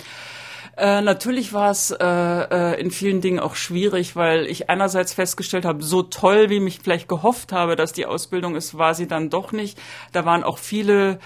Äh, 0.76 1.02
natürlich 1.02 1.54
war 1.54 1.70
es 1.70 1.92
äh, 1.92 2.04
äh, 2.04 2.82
in 2.82 2.90
vielen 2.90 3.22
Dingen 3.22 3.40
auch 3.40 3.56
schwierig, 3.56 4.16
weil 4.16 4.48
ich 4.48 4.70
einerseits 4.70 5.14
festgestellt 5.14 5.66
habe, 5.66 5.84
so 5.84 6.02
toll, 6.02 6.50
wie 6.50 6.60
mich 6.60 6.80
vielleicht 6.84 7.08
gehofft 7.08 7.52
habe, 7.52 7.76
dass 7.76 7.94
die 7.94 8.08
Ausbildung 8.08 8.56
ist, 8.56 8.78
war 8.78 8.96
sie 8.96 9.08
dann 9.08 9.30
doch 9.30 9.52
nicht. 9.52 9.80
Da 10.14 10.26
waren 10.26 10.44
auch 10.44 10.58
viele 10.58 11.20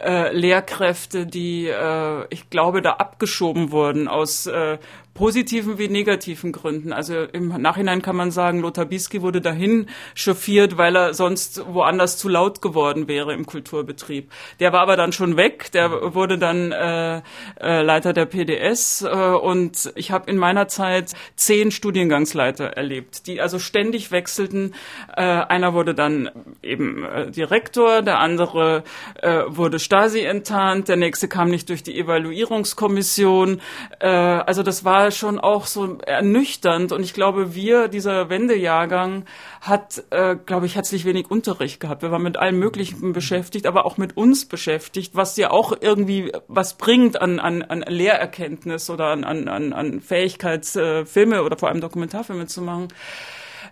äh, 0.00 0.32
Lehrkräfte, 0.32 1.26
die, 1.26 1.66
äh, 1.66 2.26
ich 2.30 2.50
glaube, 2.50 2.82
da 2.82 2.92
abgeschoben 2.94 3.70
wurden 3.70 4.08
aus 4.08 4.46
äh, 4.46 4.78
positiven 5.14 5.78
wie 5.78 5.88
negativen 5.88 6.52
Gründen. 6.52 6.92
Also 6.92 7.22
im 7.22 7.48
Nachhinein 7.48 8.02
kann 8.02 8.16
man 8.16 8.30
sagen, 8.30 8.60
Lothar 8.60 8.84
Bisky 8.84 9.22
wurde 9.22 9.40
dahin 9.40 9.86
chauffiert, 10.14 10.76
weil 10.76 10.96
er 10.96 11.14
sonst 11.14 11.64
woanders 11.72 12.18
zu 12.18 12.28
laut 12.28 12.60
geworden 12.60 13.08
wäre 13.08 13.32
im 13.32 13.46
Kulturbetrieb. 13.46 14.30
Der 14.60 14.72
war 14.72 14.80
aber 14.80 14.96
dann 14.96 15.12
schon 15.12 15.36
weg, 15.36 15.70
der 15.72 16.14
wurde 16.14 16.36
dann 16.36 16.72
äh, 16.72 17.22
äh, 17.60 17.82
Leiter 17.82 18.12
der 18.12 18.26
PDS 18.26 19.02
äh, 19.02 19.08
und 19.08 19.92
ich 19.94 20.10
habe 20.10 20.30
in 20.30 20.36
meiner 20.36 20.68
Zeit 20.68 21.12
zehn 21.36 21.70
Studiengangsleiter 21.70 22.64
erlebt, 22.64 23.26
die 23.28 23.40
also 23.40 23.58
ständig 23.58 24.10
wechselten. 24.10 24.74
Äh, 25.16 25.22
einer 25.22 25.74
wurde 25.74 25.94
dann 25.94 26.30
eben 26.62 27.04
äh, 27.04 27.30
Direktor, 27.30 28.02
der 28.02 28.18
andere 28.18 28.82
äh, 29.22 29.42
wurde 29.46 29.78
Stasi 29.84 30.20
enttarnt, 30.20 30.88
der 30.88 30.96
nächste 30.96 31.28
kam 31.28 31.50
nicht 31.50 31.68
durch 31.68 31.82
die 31.82 31.98
Evaluierungskommission. 31.98 33.60
Äh, 34.00 34.08
also 34.08 34.62
das 34.62 34.84
war 34.84 35.10
schon 35.10 35.38
auch 35.38 35.66
so 35.66 35.98
ernüchternd 35.98 36.92
und 36.92 37.02
ich 37.02 37.14
glaube, 37.14 37.54
wir, 37.54 37.88
dieser 37.88 38.28
Wendejahrgang, 38.30 39.24
hat, 39.60 40.04
äh, 40.10 40.36
glaube 40.36 40.66
ich, 40.66 40.74
herzlich 40.74 41.04
wenig 41.04 41.30
Unterricht 41.30 41.80
gehabt. 41.80 42.02
Wir 42.02 42.10
waren 42.10 42.22
mit 42.22 42.36
allem 42.36 42.58
Möglichen 42.58 43.12
beschäftigt, 43.12 43.66
aber 43.66 43.86
auch 43.86 43.96
mit 43.96 44.16
uns 44.16 44.46
beschäftigt, 44.46 45.14
was 45.14 45.36
ja 45.36 45.50
auch 45.50 45.72
irgendwie 45.80 46.32
was 46.48 46.74
bringt 46.74 47.20
an, 47.20 47.38
an, 47.38 47.62
an 47.62 47.84
Lehrerkenntnis 47.86 48.90
oder 48.90 49.06
an, 49.06 49.24
an, 49.24 49.72
an 49.72 50.00
Fähigkeit, 50.00 50.64
äh, 50.76 51.04
oder 51.24 51.56
vor 51.56 51.68
allem 51.68 51.80
Dokumentarfilme 51.80 52.46
zu 52.46 52.62
machen. 52.62 52.88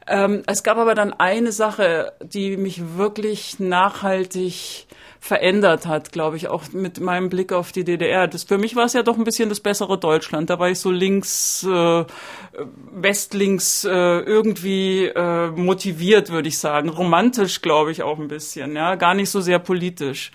Ähm, 0.06 0.42
es 0.46 0.62
gab 0.62 0.78
aber 0.78 0.94
dann 0.94 1.12
eine 1.12 1.52
Sache, 1.52 2.12
die 2.22 2.56
mich 2.56 2.96
wirklich 2.96 3.58
nachhaltig 3.60 4.86
verändert 5.22 5.86
hat, 5.86 6.10
glaube 6.10 6.36
ich, 6.36 6.48
auch 6.48 6.72
mit 6.72 6.98
meinem 6.98 7.28
Blick 7.28 7.52
auf 7.52 7.70
die 7.70 7.84
DDR. 7.84 8.26
Das, 8.26 8.42
für 8.42 8.58
mich 8.58 8.74
war 8.74 8.86
es 8.86 8.92
ja 8.92 9.04
doch 9.04 9.16
ein 9.16 9.22
bisschen 9.22 9.48
das 9.48 9.60
bessere 9.60 9.96
Deutschland. 9.96 10.50
Da 10.50 10.58
war 10.58 10.68
ich 10.68 10.80
so 10.80 10.90
links, 10.90 11.62
äh, 11.62 12.04
westlinks 12.90 13.84
äh, 13.84 13.88
irgendwie 13.90 15.06
äh, 15.06 15.46
motiviert, 15.52 16.30
würde 16.30 16.48
ich 16.48 16.58
sagen. 16.58 16.88
Romantisch, 16.88 17.62
glaube 17.62 17.92
ich, 17.92 18.02
auch 18.02 18.18
ein 18.18 18.26
bisschen, 18.26 18.74
ja, 18.74 18.96
gar 18.96 19.14
nicht 19.14 19.30
so 19.30 19.40
sehr 19.40 19.60
politisch. 19.60 20.32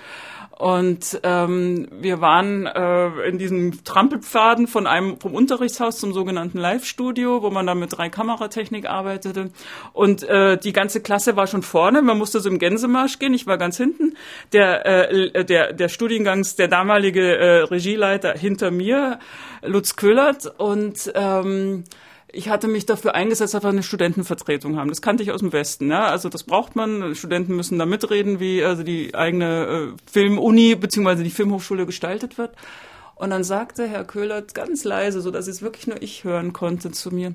Und 0.57 1.19
ähm, 1.21 1.87
wir 1.91 2.19
waren 2.19 2.65
äh, 2.65 3.29
in 3.29 3.37
diesem 3.37 3.83
Trampelpfaden 3.83 4.65
von 4.65 4.87
einem 4.87 5.19
vom 5.19 5.35
Unterrichtshaus 5.35 5.99
zum 5.99 6.13
sogenannten 6.13 6.57
Live-Studio, 6.57 7.43
wo 7.43 7.51
man 7.51 7.67
dann 7.67 7.77
mit 7.77 7.95
drei 7.95 8.09
Kameratechnik 8.09 8.89
arbeitete. 8.89 9.51
Und 9.93 10.23
äh, 10.23 10.57
die 10.57 10.73
ganze 10.73 11.01
Klasse 11.01 11.35
war 11.35 11.45
schon 11.45 11.61
vorne. 11.61 12.01
Man 12.01 12.17
musste 12.17 12.39
so 12.39 12.49
im 12.49 12.57
Gänsemarsch 12.57 13.19
gehen. 13.19 13.35
Ich 13.35 13.45
war 13.45 13.59
ganz 13.59 13.77
hinten. 13.77 14.17
Der 14.51 14.85
äh, 14.87 15.45
der 15.45 15.73
der 15.73 15.89
Studiengangs 15.89 16.55
der 16.55 16.67
damalige 16.67 17.37
äh, 17.37 17.61
Regieleiter 17.61 18.33
hinter 18.33 18.71
mir, 18.71 19.19
Lutz 19.61 19.95
Köhlert 19.95 20.51
und 20.57 21.11
ähm, 21.13 21.83
ich 22.31 22.49
hatte 22.49 22.67
mich 22.67 22.85
dafür 22.85 23.15
eingesetzt, 23.15 23.53
dass 23.53 23.63
wir 23.63 23.69
eine 23.69 23.83
Studentenvertretung 23.83 24.77
haben. 24.77 24.89
Das 24.89 25.01
kannte 25.01 25.23
ich 25.23 25.31
aus 25.31 25.39
dem 25.39 25.53
Westen. 25.53 25.89
Ja? 25.89 26.07
Also 26.07 26.29
das 26.29 26.43
braucht 26.43 26.75
man. 26.75 27.15
Studenten 27.15 27.55
müssen 27.55 27.79
da 27.79 27.85
mitreden, 27.85 28.39
wie 28.39 28.63
also 28.63 28.83
die 28.83 29.15
eigene 29.15 29.93
äh, 29.95 30.11
Filmuni 30.11 30.75
bzw. 30.75 31.23
die 31.23 31.29
Filmhochschule 31.29 31.85
gestaltet 31.85 32.37
wird. 32.37 32.55
Und 33.15 33.31
dann 33.31 33.43
sagte 33.43 33.87
Herr 33.87 34.03
Köhlert 34.03 34.53
ganz 34.53 34.83
leise, 34.83 35.21
so 35.21 35.31
dass 35.31 35.47
es 35.47 35.61
wirklich 35.61 35.87
nur 35.87 36.01
ich 36.01 36.23
hören 36.23 36.53
konnte, 36.53 36.91
zu 36.91 37.11
mir: 37.11 37.33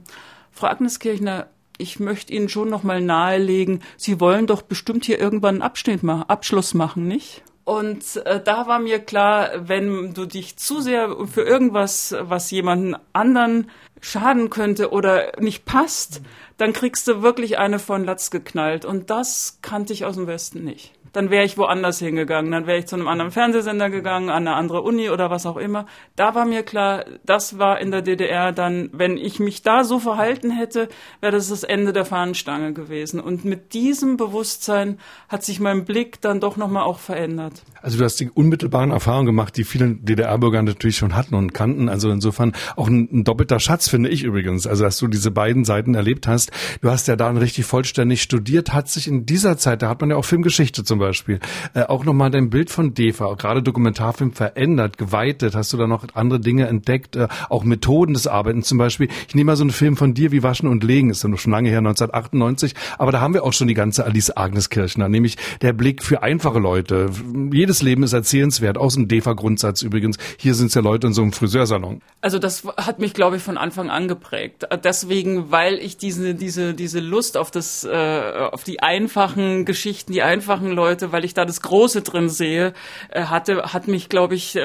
Frau 0.53 0.69
Agnes 0.69 0.99
Kirchner, 0.99 1.49
ich 1.79 1.99
möchte 1.99 2.33
Ihnen 2.33 2.49
schon 2.49 2.69
noch 2.69 2.83
mal 2.83 3.01
nahelegen, 3.01 3.81
Sie 3.97 4.21
wollen 4.21 4.47
doch 4.47 4.63
bestimmt 4.63 5.07
hier 5.07 5.19
irgendwann 5.19 5.57
einen 5.57 5.63
Abschnitt 5.63 6.03
machen, 6.03 6.25
Abschluss 6.29 6.75
machen, 6.75 7.09
nicht? 7.09 7.43
Und 7.65 8.17
äh, 8.27 8.43
da 8.43 8.67
war 8.67 8.81
mir 8.81 8.99
klar, 8.99 9.51
wenn 9.69 10.15
du 10.15 10.27
dich 10.27 10.57
zu 10.57 10.81
sehr 10.81 11.17
für 11.27 11.43
irgendwas, 11.43 12.15
was 12.19 12.51
jemanden 12.51 12.97
anderen 13.13 13.71
schaden 14.01 14.51
könnte 14.51 14.91
oder 14.91 15.33
nicht 15.39 15.65
passt, 15.65 16.23
dann 16.57 16.73
kriegst 16.73 17.07
du 17.07 17.23
wirklich 17.23 17.59
eine 17.59 17.79
von 17.79 18.05
Latz 18.05 18.31
geknallt. 18.31 18.85
Und 18.85 19.11
das 19.11 19.59
kannte 19.63 19.93
ich 19.93 20.05
aus 20.05 20.17
dem 20.17 20.27
Westen 20.27 20.65
nicht. 20.65 20.93
Dann 21.13 21.31
wäre 21.31 21.45
ich 21.45 21.59
woanders 21.59 21.99
hingegangen. 21.99 22.51
Dann 22.51 22.67
wäre 22.67 22.79
ich 22.79 22.87
zu 22.87 22.97
einem 22.97 23.09
anderen 23.09 23.31
Fernsehsender 23.31 23.91
gegangen, 23.91 24.31
an 24.31 24.47
eine 24.47 24.57
andere 24.57 24.83
Uni 24.83 25.11
oder 25.11 25.31
was 25.31 25.47
auch 25.47 25.57
immer. 25.57 25.87
Da 26.17 26.35
war 26.35 26.45
mir 26.45 26.63
klar, 26.63 27.05
das 27.25 27.59
war 27.59 27.81
in 27.81 27.91
der 27.91 28.03
DDR 28.03 28.53
dann, 28.53 28.91
wenn 28.93 29.17
ich 29.17 29.39
mich 29.41 29.63
da 29.63 29.85
so 29.85 29.99
verhalten 29.99 30.51
hätte, 30.51 30.89
wäre 31.21 31.33
das 31.33 31.49
das 31.49 31.65
Ende 31.65 31.93
der 31.93 32.05
Fahnenstange 32.05 32.73
gewesen. 32.73 33.21
Und 33.21 33.45
mit 33.45 33.75
diesem 33.75 34.17
Bewusstsein 34.17 34.99
hat 35.29 35.45
sich 35.45 35.61
mein 35.61 35.85
Blick 35.85 36.21
dann 36.21 36.41
doch 36.41 36.57
nochmal 36.57 36.85
auch 36.85 36.99
verändert. 36.99 37.63
Also 37.83 37.99
du 37.99 38.05
hast 38.05 38.21
die 38.21 38.31
unmittelbaren 38.31 38.91
Erfahrungen 38.91 39.27
gemacht, 39.27 39.57
die 39.57 39.65
viele 39.65 39.95
DDR-Bürger 39.95 40.63
natürlich 40.63 40.97
schon 40.97 41.15
hatten 41.15 41.35
und 41.35 41.53
kannten. 41.53 41.89
Also 41.89 42.11
insofern 42.11 42.53
auch 42.77 42.89
ein, 42.89 43.09
ein, 43.13 43.25
doppelter 43.25 43.61
Schatz, 43.61 43.89
finde 43.89 44.09
ich 44.09 44.23
übrigens. 44.23 44.67
Also 44.67 44.85
dass 44.85 44.99
du 44.99 45.09
diese 45.09 45.31
beiden 45.31 45.65
Seiten 45.65 45.95
erlebt 45.95 46.27
hast. 46.27 46.51
Du 46.81 46.91
hast 46.91 47.09
ja 47.09 47.17
dann 47.17 47.37
richtig 47.37 47.67
vollständig 47.67 48.23
studiert, 48.23 48.73
hat 48.73 48.89
sich 48.89 49.09
in 49.09 49.27
dieser 49.27 49.59
Zeit, 49.59 49.83
da 49.83 49.89
hat 49.89 50.01
man 50.01 50.11
ja 50.11 50.17
auch 50.17 50.25
Filmgeschichte 50.25 50.85
zum 50.85 50.99
Beispiel, 50.99 51.41
äh, 51.75 51.83
auch 51.83 52.05
nochmal 52.05 52.31
dein 52.31 52.51
Bild 52.51 52.71
von 52.71 52.95
DEFA, 52.95 53.35
gerade 53.35 53.63
Dokumentarfilm 53.63 54.33
verändert, 54.33 54.99
geweitet. 54.99 55.55
Hast 55.55 55.73
du 55.73 55.77
da 55.77 55.87
noch 55.87 56.05
andere 56.15 56.41
Dinge 56.41 56.67
entdeckt, 56.69 57.17
äh, 57.17 57.29
auch 57.49 57.65
Methoden 57.65 58.15
des 58.15 58.27
Arbeitens 58.27 58.69
zum 58.69 58.79
Beispiel. 58.79 59.09
Ich 59.29 59.35
nehme 59.35 59.53
mal 59.53 59.57
so 59.57 59.65
einen 59.65 59.71
Film 59.71 59.97
von 59.97 60.15
dir 60.15 60.33
wie 60.33 60.43
Waschen 60.43 60.69
und 60.69 60.85
Legen, 60.85 61.11
ist 61.11 61.23
ja 61.23 61.29
noch 61.29 61.39
schon 61.39 61.53
lange 61.53 61.69
her, 61.69 61.79
1998. 61.79 62.75
Aber 62.99 63.13
da 63.13 63.21
haben 63.21 63.35
wir 63.35 63.45
auch 63.45 63.53
schon 63.53 63.69
die 63.69 63.75
ganze 63.75 64.05
Alice 64.05 64.31
Agnes 64.31 64.71
Kirchner, 64.71 65.09
nämlich 65.09 65.37
der 65.61 65.73
Blick 65.73 66.03
für 66.03 66.23
einfache 66.23 66.59
Leute. 66.59 67.11
Jedes 67.53 67.72
jedes 67.73 67.83
Leben 67.83 68.03
ist 68.03 68.13
erzählenswert, 68.13 68.77
aus 68.77 68.95
dem 68.95 69.09
DEFA-Grundsatz 69.09 69.81
übrigens. 69.81 70.19
Hier 70.37 70.55
sind 70.55 70.67
es 70.67 70.75
ja 70.75 70.83
Leute 70.83 71.07
in 71.07 71.15
so 71.15 71.23
einem 71.23 71.33
Friseursalon. 71.33 72.03
Also 72.21 72.39
das 72.39 72.65
hat 72.77 72.99
mich, 72.99 73.15
glaube 73.15 73.37
ich, 73.37 73.43
von 73.43 73.57
Anfang 73.57 73.89
an 73.89 74.09
geprägt. 74.09 74.67
Deswegen, 74.85 75.51
weil 75.51 75.79
ich 75.79 75.97
diese, 75.97 76.35
diese, 76.35 76.75
diese 76.75 77.01
Lust 77.01 77.39
auf 77.39 77.51
das, 77.51 77.85
äh, 77.85 78.49
auf 78.53 78.63
die 78.65 78.83
einfachen 78.83 79.65
Geschichten, 79.65 80.13
die 80.13 80.23
einfachen 80.23 80.71
Leute, 80.71 81.13
weil 81.13 81.25
ich 81.25 81.33
da 81.33 81.47
das 81.47 81.63
Große 81.63 82.03
drin 82.03 82.29
sehe, 82.29 82.75
äh, 83.09 83.25
hatte, 83.25 83.73
hat 83.73 83.89
mich, 83.89 84.11
glaube 84.11 84.35
ich, 84.35 84.55
äh, 84.55 84.61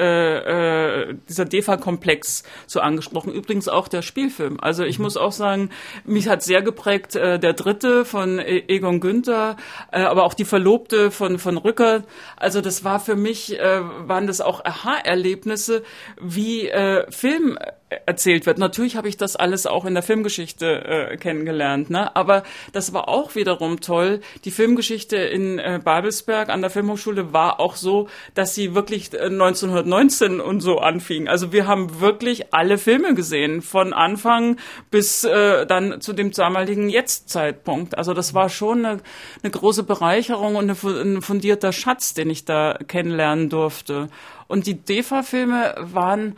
äh, 1.08 1.14
dieser 1.30 1.46
DEFA-Komplex 1.46 2.42
so 2.66 2.80
angesprochen. 2.80 3.32
Übrigens 3.32 3.68
auch 3.68 3.88
der 3.88 4.02
Spielfilm. 4.02 4.58
Also 4.60 4.84
ich 4.84 4.98
mhm. 4.98 5.04
muss 5.04 5.16
auch 5.16 5.32
sagen, 5.32 5.70
mich 6.04 6.28
hat 6.28 6.42
sehr 6.42 6.60
geprägt 6.60 7.16
äh, 7.16 7.38
der 7.38 7.54
dritte 7.54 8.04
von 8.04 8.38
e-, 8.38 8.64
Egon 8.68 9.00
Günther, 9.00 9.56
äh, 9.92 10.02
aber 10.02 10.24
auch 10.24 10.34
die 10.34 10.44
Verlobte 10.44 11.10
von, 11.10 11.38
von 11.38 11.56
Rücker. 11.56 12.02
Also 12.36 12.60
das 12.60 12.84
war 12.84 12.97
für 12.98 13.16
mich, 13.16 13.58
äh, 13.58 13.80
waren 14.08 14.26
das 14.26 14.40
auch 14.40 14.64
Aha-Erlebnisse, 14.64 15.82
wie 16.20 16.68
äh, 16.68 17.10
Film 17.10 17.58
erzählt 18.06 18.44
wird. 18.46 18.58
Natürlich 18.58 18.96
habe 18.96 19.08
ich 19.08 19.16
das 19.16 19.36
alles 19.36 19.66
auch 19.66 19.84
in 19.84 19.94
der 19.94 20.02
Filmgeschichte 20.02 20.66
äh, 21.10 21.16
kennengelernt, 21.16 21.88
ne? 21.90 22.14
aber 22.16 22.42
das 22.72 22.92
war 22.92 23.08
auch 23.08 23.34
wiederum 23.34 23.80
toll. 23.80 24.20
Die 24.44 24.50
Filmgeschichte 24.50 25.16
in 25.16 25.58
äh, 25.58 25.80
Babelsberg 25.82 26.50
an 26.50 26.60
der 26.60 26.70
Filmhochschule 26.70 27.32
war 27.32 27.60
auch 27.60 27.76
so, 27.76 28.08
dass 28.34 28.54
sie 28.54 28.74
wirklich 28.74 29.14
äh, 29.14 29.26
1919 29.26 30.40
und 30.40 30.60
so 30.60 30.78
anfing. 30.78 31.28
Also 31.28 31.52
wir 31.52 31.66
haben 31.66 32.00
wirklich 32.00 32.52
alle 32.52 32.76
Filme 32.76 33.14
gesehen, 33.14 33.62
von 33.62 33.92
Anfang 33.92 34.58
bis 34.90 35.24
äh, 35.24 35.64
dann 35.66 36.00
zu 36.00 36.12
dem 36.12 36.32
damaligen 36.32 36.90
Jetzt-Zeitpunkt. 36.90 37.96
Also 37.96 38.12
das 38.12 38.34
war 38.34 38.50
schon 38.50 38.84
eine, 38.84 39.00
eine 39.42 39.50
große 39.50 39.82
Bereicherung 39.82 40.56
und 40.56 40.70
eine, 40.70 41.02
ein 41.02 41.22
fundierter 41.22 41.72
Schatz, 41.72 42.12
den 42.12 42.28
ich 42.28 42.44
da 42.44 42.78
kennenlernen 42.86 43.48
durfte. 43.48 44.08
Und 44.46 44.66
die 44.66 44.74
DEFA-Filme 44.74 45.74
waren 45.78 46.36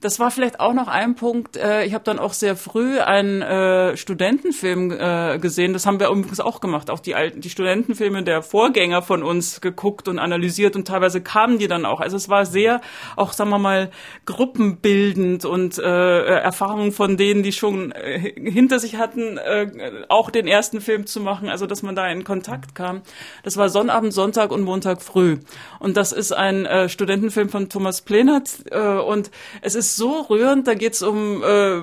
das 0.00 0.20
war 0.20 0.30
vielleicht 0.30 0.60
auch 0.60 0.74
noch 0.74 0.86
ein 0.86 1.16
Punkt. 1.16 1.56
Äh, 1.56 1.84
ich 1.84 1.92
habe 1.92 2.04
dann 2.04 2.20
auch 2.20 2.32
sehr 2.32 2.54
früh 2.54 3.00
einen 3.00 3.42
äh, 3.42 3.96
Studentenfilm 3.96 4.92
äh, 4.92 5.38
gesehen. 5.40 5.72
Das 5.72 5.86
haben 5.86 5.98
wir 5.98 6.08
übrigens 6.08 6.38
auch 6.38 6.60
gemacht. 6.60 6.88
Auch 6.90 7.00
die 7.00 7.16
alten, 7.16 7.40
die 7.40 7.50
Studentenfilme 7.50 8.22
der 8.22 8.42
Vorgänger 8.42 9.02
von 9.02 9.24
uns 9.24 9.60
geguckt 9.60 10.06
und 10.06 10.20
analysiert 10.20 10.76
und 10.76 10.86
teilweise 10.86 11.20
kamen 11.20 11.58
die 11.58 11.66
dann 11.66 11.84
auch. 11.84 12.00
Also 12.00 12.16
es 12.16 12.28
war 12.28 12.46
sehr, 12.46 12.80
auch 13.16 13.32
sagen 13.32 13.50
wir 13.50 13.58
mal, 13.58 13.90
gruppenbildend 14.24 15.44
und 15.44 15.78
äh, 15.78 16.20
Erfahrungen 16.38 16.92
von 16.92 17.16
denen, 17.16 17.42
die 17.42 17.52
schon 17.52 17.90
äh, 17.90 18.34
hinter 18.50 18.78
sich 18.78 18.96
hatten, 18.96 19.36
äh, 19.36 20.04
auch 20.08 20.30
den 20.30 20.46
ersten 20.46 20.80
Film 20.80 21.06
zu 21.06 21.20
machen. 21.20 21.48
Also 21.48 21.66
dass 21.66 21.82
man 21.82 21.96
da 21.96 22.06
in 22.06 22.22
Kontakt 22.22 22.76
kam. 22.76 23.02
Das 23.42 23.56
war 23.56 23.68
Sonnabend, 23.68 24.12
Sonntag 24.12 24.52
und 24.52 24.62
Montag 24.62 25.02
früh. 25.02 25.38
Und 25.80 25.96
das 25.96 26.12
ist 26.12 26.30
ein 26.30 26.66
äh, 26.66 26.88
Studentenfilm 26.88 27.48
von 27.48 27.68
Thomas 27.68 28.02
Plenert 28.02 28.64
äh, 28.70 28.78
und 28.78 29.32
es 29.60 29.74
ist 29.74 29.87
ist 29.88 29.96
so 29.96 30.20
rührend. 30.20 30.66
Da 30.66 30.74
geht 30.74 30.94
es 30.94 31.02
um 31.02 31.42
äh, 31.42 31.80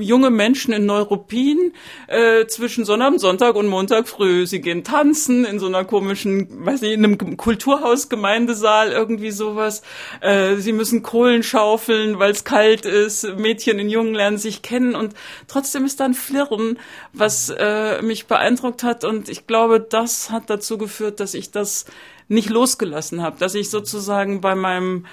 junge 0.00 0.30
Menschen 0.30 0.72
in 0.72 0.86
Neuruppin 0.86 1.72
äh, 2.08 2.46
zwischen 2.46 2.84
Sonnabend, 2.84 3.20
Sonntag 3.20 3.54
und 3.54 3.68
Montag 3.68 4.08
früh. 4.08 4.46
Sie 4.46 4.60
gehen 4.60 4.84
tanzen 4.84 5.44
in 5.44 5.58
so 5.58 5.66
einer 5.66 5.84
komischen, 5.84 6.66
weiß 6.66 6.80
nicht, 6.82 6.92
in 6.92 7.04
einem 7.04 7.36
Kulturhaus, 7.36 8.08
Gemeindesaal, 8.08 8.90
irgendwie 8.90 9.30
sowas. 9.30 9.82
Äh, 10.20 10.56
sie 10.56 10.72
müssen 10.72 11.02
Kohlen 11.02 11.42
schaufeln, 11.42 12.18
weil 12.18 12.32
es 12.32 12.44
kalt 12.44 12.84
ist. 12.84 13.36
Mädchen 13.36 13.78
in 13.78 13.88
Jungen 13.88 14.14
lernen 14.14 14.38
sich 14.38 14.62
kennen 14.62 14.94
und 14.94 15.14
trotzdem 15.46 15.84
ist 15.84 16.00
da 16.00 16.04
ein 16.06 16.14
Flirren, 16.14 16.78
was 17.12 17.50
äh, 17.56 18.02
mich 18.02 18.26
beeindruckt 18.26 18.82
hat. 18.82 19.04
Und 19.04 19.28
ich 19.28 19.46
glaube, 19.46 19.80
das 19.80 20.30
hat 20.30 20.50
dazu 20.50 20.78
geführt, 20.78 21.20
dass 21.20 21.34
ich 21.34 21.50
das 21.50 21.86
nicht 22.28 22.50
losgelassen 22.50 23.22
habe, 23.22 23.38
dass 23.38 23.54
ich 23.54 23.70
sozusagen 23.70 24.40
bei 24.40 24.54
meinem 24.54 25.06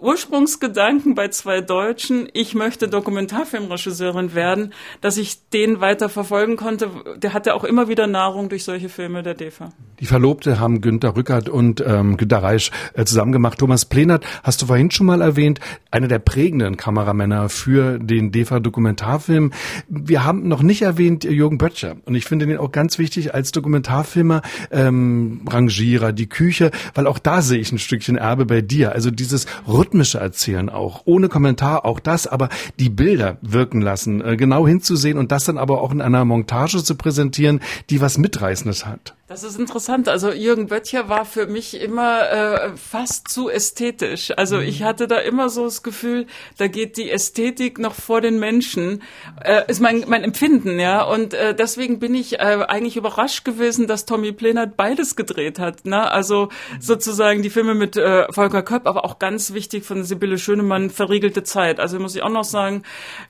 Ursprungsgedanken 0.00 1.16
bei 1.16 1.28
zwei 1.28 1.60
Deutschen, 1.60 2.28
ich 2.32 2.54
möchte 2.54 2.86
Dokumentarfilmregisseurin 2.86 4.32
werden, 4.32 4.72
dass 5.00 5.16
ich 5.16 5.48
den 5.48 5.80
weiter 5.80 6.08
verfolgen 6.08 6.56
konnte. 6.56 6.90
Der 7.16 7.32
hatte 7.32 7.54
auch 7.54 7.64
immer 7.64 7.88
wieder 7.88 8.06
Nahrung 8.06 8.48
durch 8.48 8.62
solche 8.62 8.88
Filme 8.88 9.24
der 9.24 9.34
DEFA. 9.34 9.72
Die 9.98 10.06
Verlobte 10.06 10.60
haben 10.60 10.80
Günter 10.80 11.16
Rückert 11.16 11.48
und 11.48 11.82
ähm, 11.84 12.16
Günter 12.16 12.44
Reisch 12.44 12.70
äh, 12.94 13.04
zusammen 13.04 13.32
gemacht. 13.32 13.58
Thomas 13.58 13.86
Plenert, 13.86 14.24
hast 14.44 14.62
du 14.62 14.66
vorhin 14.66 14.92
schon 14.92 15.06
mal 15.06 15.20
erwähnt, 15.20 15.58
einer 15.90 16.06
der 16.06 16.20
prägenden 16.20 16.76
Kameramänner 16.76 17.48
für 17.48 17.98
den 17.98 18.30
DEFA-Dokumentarfilm. 18.30 19.52
Wir 19.88 20.24
haben 20.24 20.46
noch 20.46 20.62
nicht 20.62 20.82
erwähnt 20.82 21.24
Jürgen 21.24 21.58
Böttcher. 21.58 21.96
Und 22.04 22.14
ich 22.14 22.24
finde 22.24 22.46
den 22.46 22.58
auch 22.58 22.70
ganz 22.70 22.98
wichtig 22.98 23.34
als 23.34 23.50
Dokumentarfilmer, 23.50 24.42
ähm, 24.70 25.42
Rangierer, 25.48 26.12
die 26.12 26.28
Küche, 26.28 26.70
weil 26.94 27.08
auch 27.08 27.18
da 27.18 27.42
sehe 27.42 27.58
ich 27.58 27.72
ein 27.72 27.78
Stückchen 27.80 28.16
Erbe 28.16 28.46
bei 28.46 28.60
dir. 28.60 28.92
Also 28.92 29.10
dieses 29.10 29.46
rhythmische 29.88 30.18
Erzählen 30.18 30.68
auch, 30.68 31.02
ohne 31.06 31.28
Kommentar 31.28 31.86
auch 31.86 31.98
das, 31.98 32.26
aber 32.26 32.50
die 32.78 32.90
Bilder 32.90 33.38
wirken 33.40 33.80
lassen, 33.80 34.20
äh, 34.20 34.36
genau 34.36 34.66
hinzusehen 34.66 35.16
und 35.16 35.32
das 35.32 35.44
dann 35.44 35.56
aber 35.56 35.80
auch 35.80 35.92
in 35.92 36.02
einer 36.02 36.24
Montage 36.26 36.84
zu 36.84 36.94
präsentieren, 36.94 37.60
die 37.88 38.00
was 38.00 38.18
Mitreißendes 38.18 38.84
hat. 38.84 39.14
Das 39.28 39.42
ist 39.42 39.58
interessant. 39.58 40.08
Also 40.08 40.32
Jürgen 40.32 40.68
Böttcher 40.68 41.10
war 41.10 41.26
für 41.26 41.46
mich 41.46 41.78
immer 41.78 42.30
äh, 42.30 42.76
fast 42.78 43.28
zu 43.28 43.50
ästhetisch. 43.50 44.32
Also 44.34 44.56
mhm. 44.56 44.62
ich 44.62 44.84
hatte 44.84 45.06
da 45.06 45.18
immer 45.18 45.50
so 45.50 45.64
das 45.64 45.82
Gefühl, 45.82 46.26
da 46.56 46.66
geht 46.66 46.96
die 46.96 47.10
Ästhetik 47.10 47.78
noch 47.78 47.94
vor 47.94 48.22
den 48.22 48.38
Menschen. 48.38 49.02
Äh, 49.44 49.64
ist 49.68 49.80
mein, 49.80 50.06
mein 50.08 50.24
Empfinden, 50.24 50.80
ja. 50.80 51.02
Und 51.02 51.34
äh, 51.34 51.54
deswegen 51.54 51.98
bin 51.98 52.14
ich 52.14 52.40
äh, 52.40 52.64
eigentlich 52.68 52.96
überrascht 52.96 53.44
gewesen, 53.44 53.86
dass 53.86 54.06
Tommy 54.06 54.32
Plenert 54.32 54.78
beides 54.78 55.14
gedreht 55.14 55.58
hat. 55.58 55.84
Ne? 55.84 56.10
Also 56.10 56.48
sozusagen 56.80 57.42
die 57.42 57.50
Filme 57.50 57.74
mit 57.74 57.98
äh, 57.98 58.32
Volker 58.32 58.62
Köpp, 58.62 58.86
aber 58.86 59.04
auch 59.04 59.18
ganz 59.18 59.52
wichtig 59.52 59.84
von 59.84 60.04
Sibylle 60.04 60.38
Schönemann, 60.38 60.88
Verriegelte 60.88 61.42
Zeit. 61.42 61.80
Also 61.80 61.98
muss 61.98 62.16
ich 62.16 62.22
auch 62.22 62.30
noch 62.30 62.44
sagen, 62.44 62.82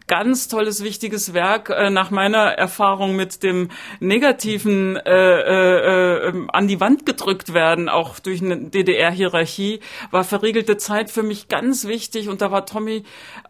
ganz 0.07 0.47
tolles, 0.47 0.85
wichtiges 0.85 1.35
Werk 1.35 1.71
äh, 1.71 1.91
nach 1.91 2.13
meiner 2.13 2.53
Erfahrung 2.53 3.17
mit 3.17 3.43
dem 3.43 3.71
negativen 3.99 4.95
äh, 4.95 5.41
äh, 5.41 5.88
äh, 5.88 6.29
ähm, 6.29 6.51
an 6.53 6.68
die 6.68 6.81
Wand 6.81 7.07
gedrückt 7.07 7.55
werden, 7.55 7.88
auch 7.88 8.18
durch 8.18 8.42
eine 8.42 8.59
DDR-Hierarchie, 8.59 9.81
war 10.11 10.22
verriegelte 10.22 10.77
Zeit 10.77 11.11
für 11.11 11.22
mich 11.22 11.48
ganz 11.48 11.87
wichtig. 11.87 12.29
Und 12.29 12.42
da 12.42 12.51
war 12.51 12.66
Tommy 12.66 13.05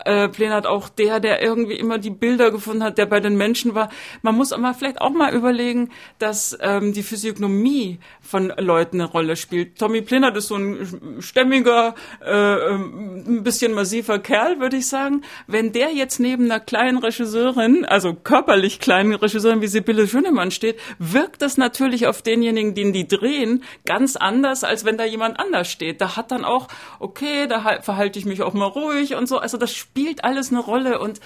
äh, 0.05 0.29
Plenert 0.29 0.65
auch 0.67 0.89
der, 0.89 1.19
der 1.19 1.43
irgendwie 1.43 1.75
immer 1.75 1.99
die 1.99 2.11
Bilder 2.11 2.53
gefunden 2.53 2.85
hat, 2.85 2.97
der 2.97 3.07
bei 3.07 3.19
den 3.19 3.37
Menschen 3.37 3.75
war. 3.75 3.91
Man 4.23 4.37
muss 4.37 4.53
aber 4.53 4.73
vielleicht 4.73 5.01
auch 5.01 5.11
mal 5.11 5.35
überlegen, 5.35 5.91
dass 6.21 6.57
ähm, 6.61 6.93
die 6.93 7.03
Physiognomie 7.03 7.99
von 8.21 8.53
Leuten 8.57 9.01
eine 9.01 9.11
Rolle 9.11 9.35
spielt. 9.35 9.77
Tommy 9.77 10.03
Plenert 10.03 10.37
ist 10.37 10.47
so 10.47 10.55
ein 10.55 11.17
stämmiger, 11.19 11.97
äh, 12.25 12.31
ähm, 12.31 13.25
ein 13.27 13.43
bisschen 13.43 13.73
massiver 13.73 14.21
Kerl, 14.21 14.61
würde 14.61 14.77
ich 14.77 14.87
sagen. 14.87 15.23
Wenn 15.49 15.73
der 15.73 15.93
jetzt 15.93 16.21
neben 16.21 16.45
einer 16.45 16.61
kleinen 16.61 16.99
Regisseurin, 16.99 17.85
also 17.85 18.15
körperlich 18.15 18.79
kleinen 18.79 19.15
Regisseurin 19.15 19.61
wie 19.61 19.67
Sibylle 19.67 20.07
Schönemann 20.07 20.53
steht, 20.53 20.79
wirkt 21.01 21.43
das 21.43 21.57
natürlich 21.57 22.07
auf 22.07 22.23
denjenigen, 22.29 22.75
den 22.75 22.93
die 22.93 23.09
drehen, 23.09 23.65
ganz 23.87 24.15
anders, 24.15 24.63
als 24.63 24.85
wenn 24.85 24.99
da 24.99 25.05
jemand 25.05 25.41
anders 25.41 25.69
steht. 25.71 26.01
Da 26.01 26.17
hat 26.17 26.31
dann 26.31 26.45
auch, 26.45 26.69
okay, 27.01 27.49
da 27.49 27.81
verhalte 27.83 28.19
ich 28.19 28.27
mich 28.27 28.43
auch 28.43 28.55
mal 28.55 28.67
ruhig 28.67 29.15
und 29.15 29.27
so. 29.27 29.39
Also 29.39 29.57
das 29.57 29.75
spielt 29.75 30.23
alles 30.23 30.51
eine 30.51 30.61
Rolle 30.61 31.01
und 31.01 31.21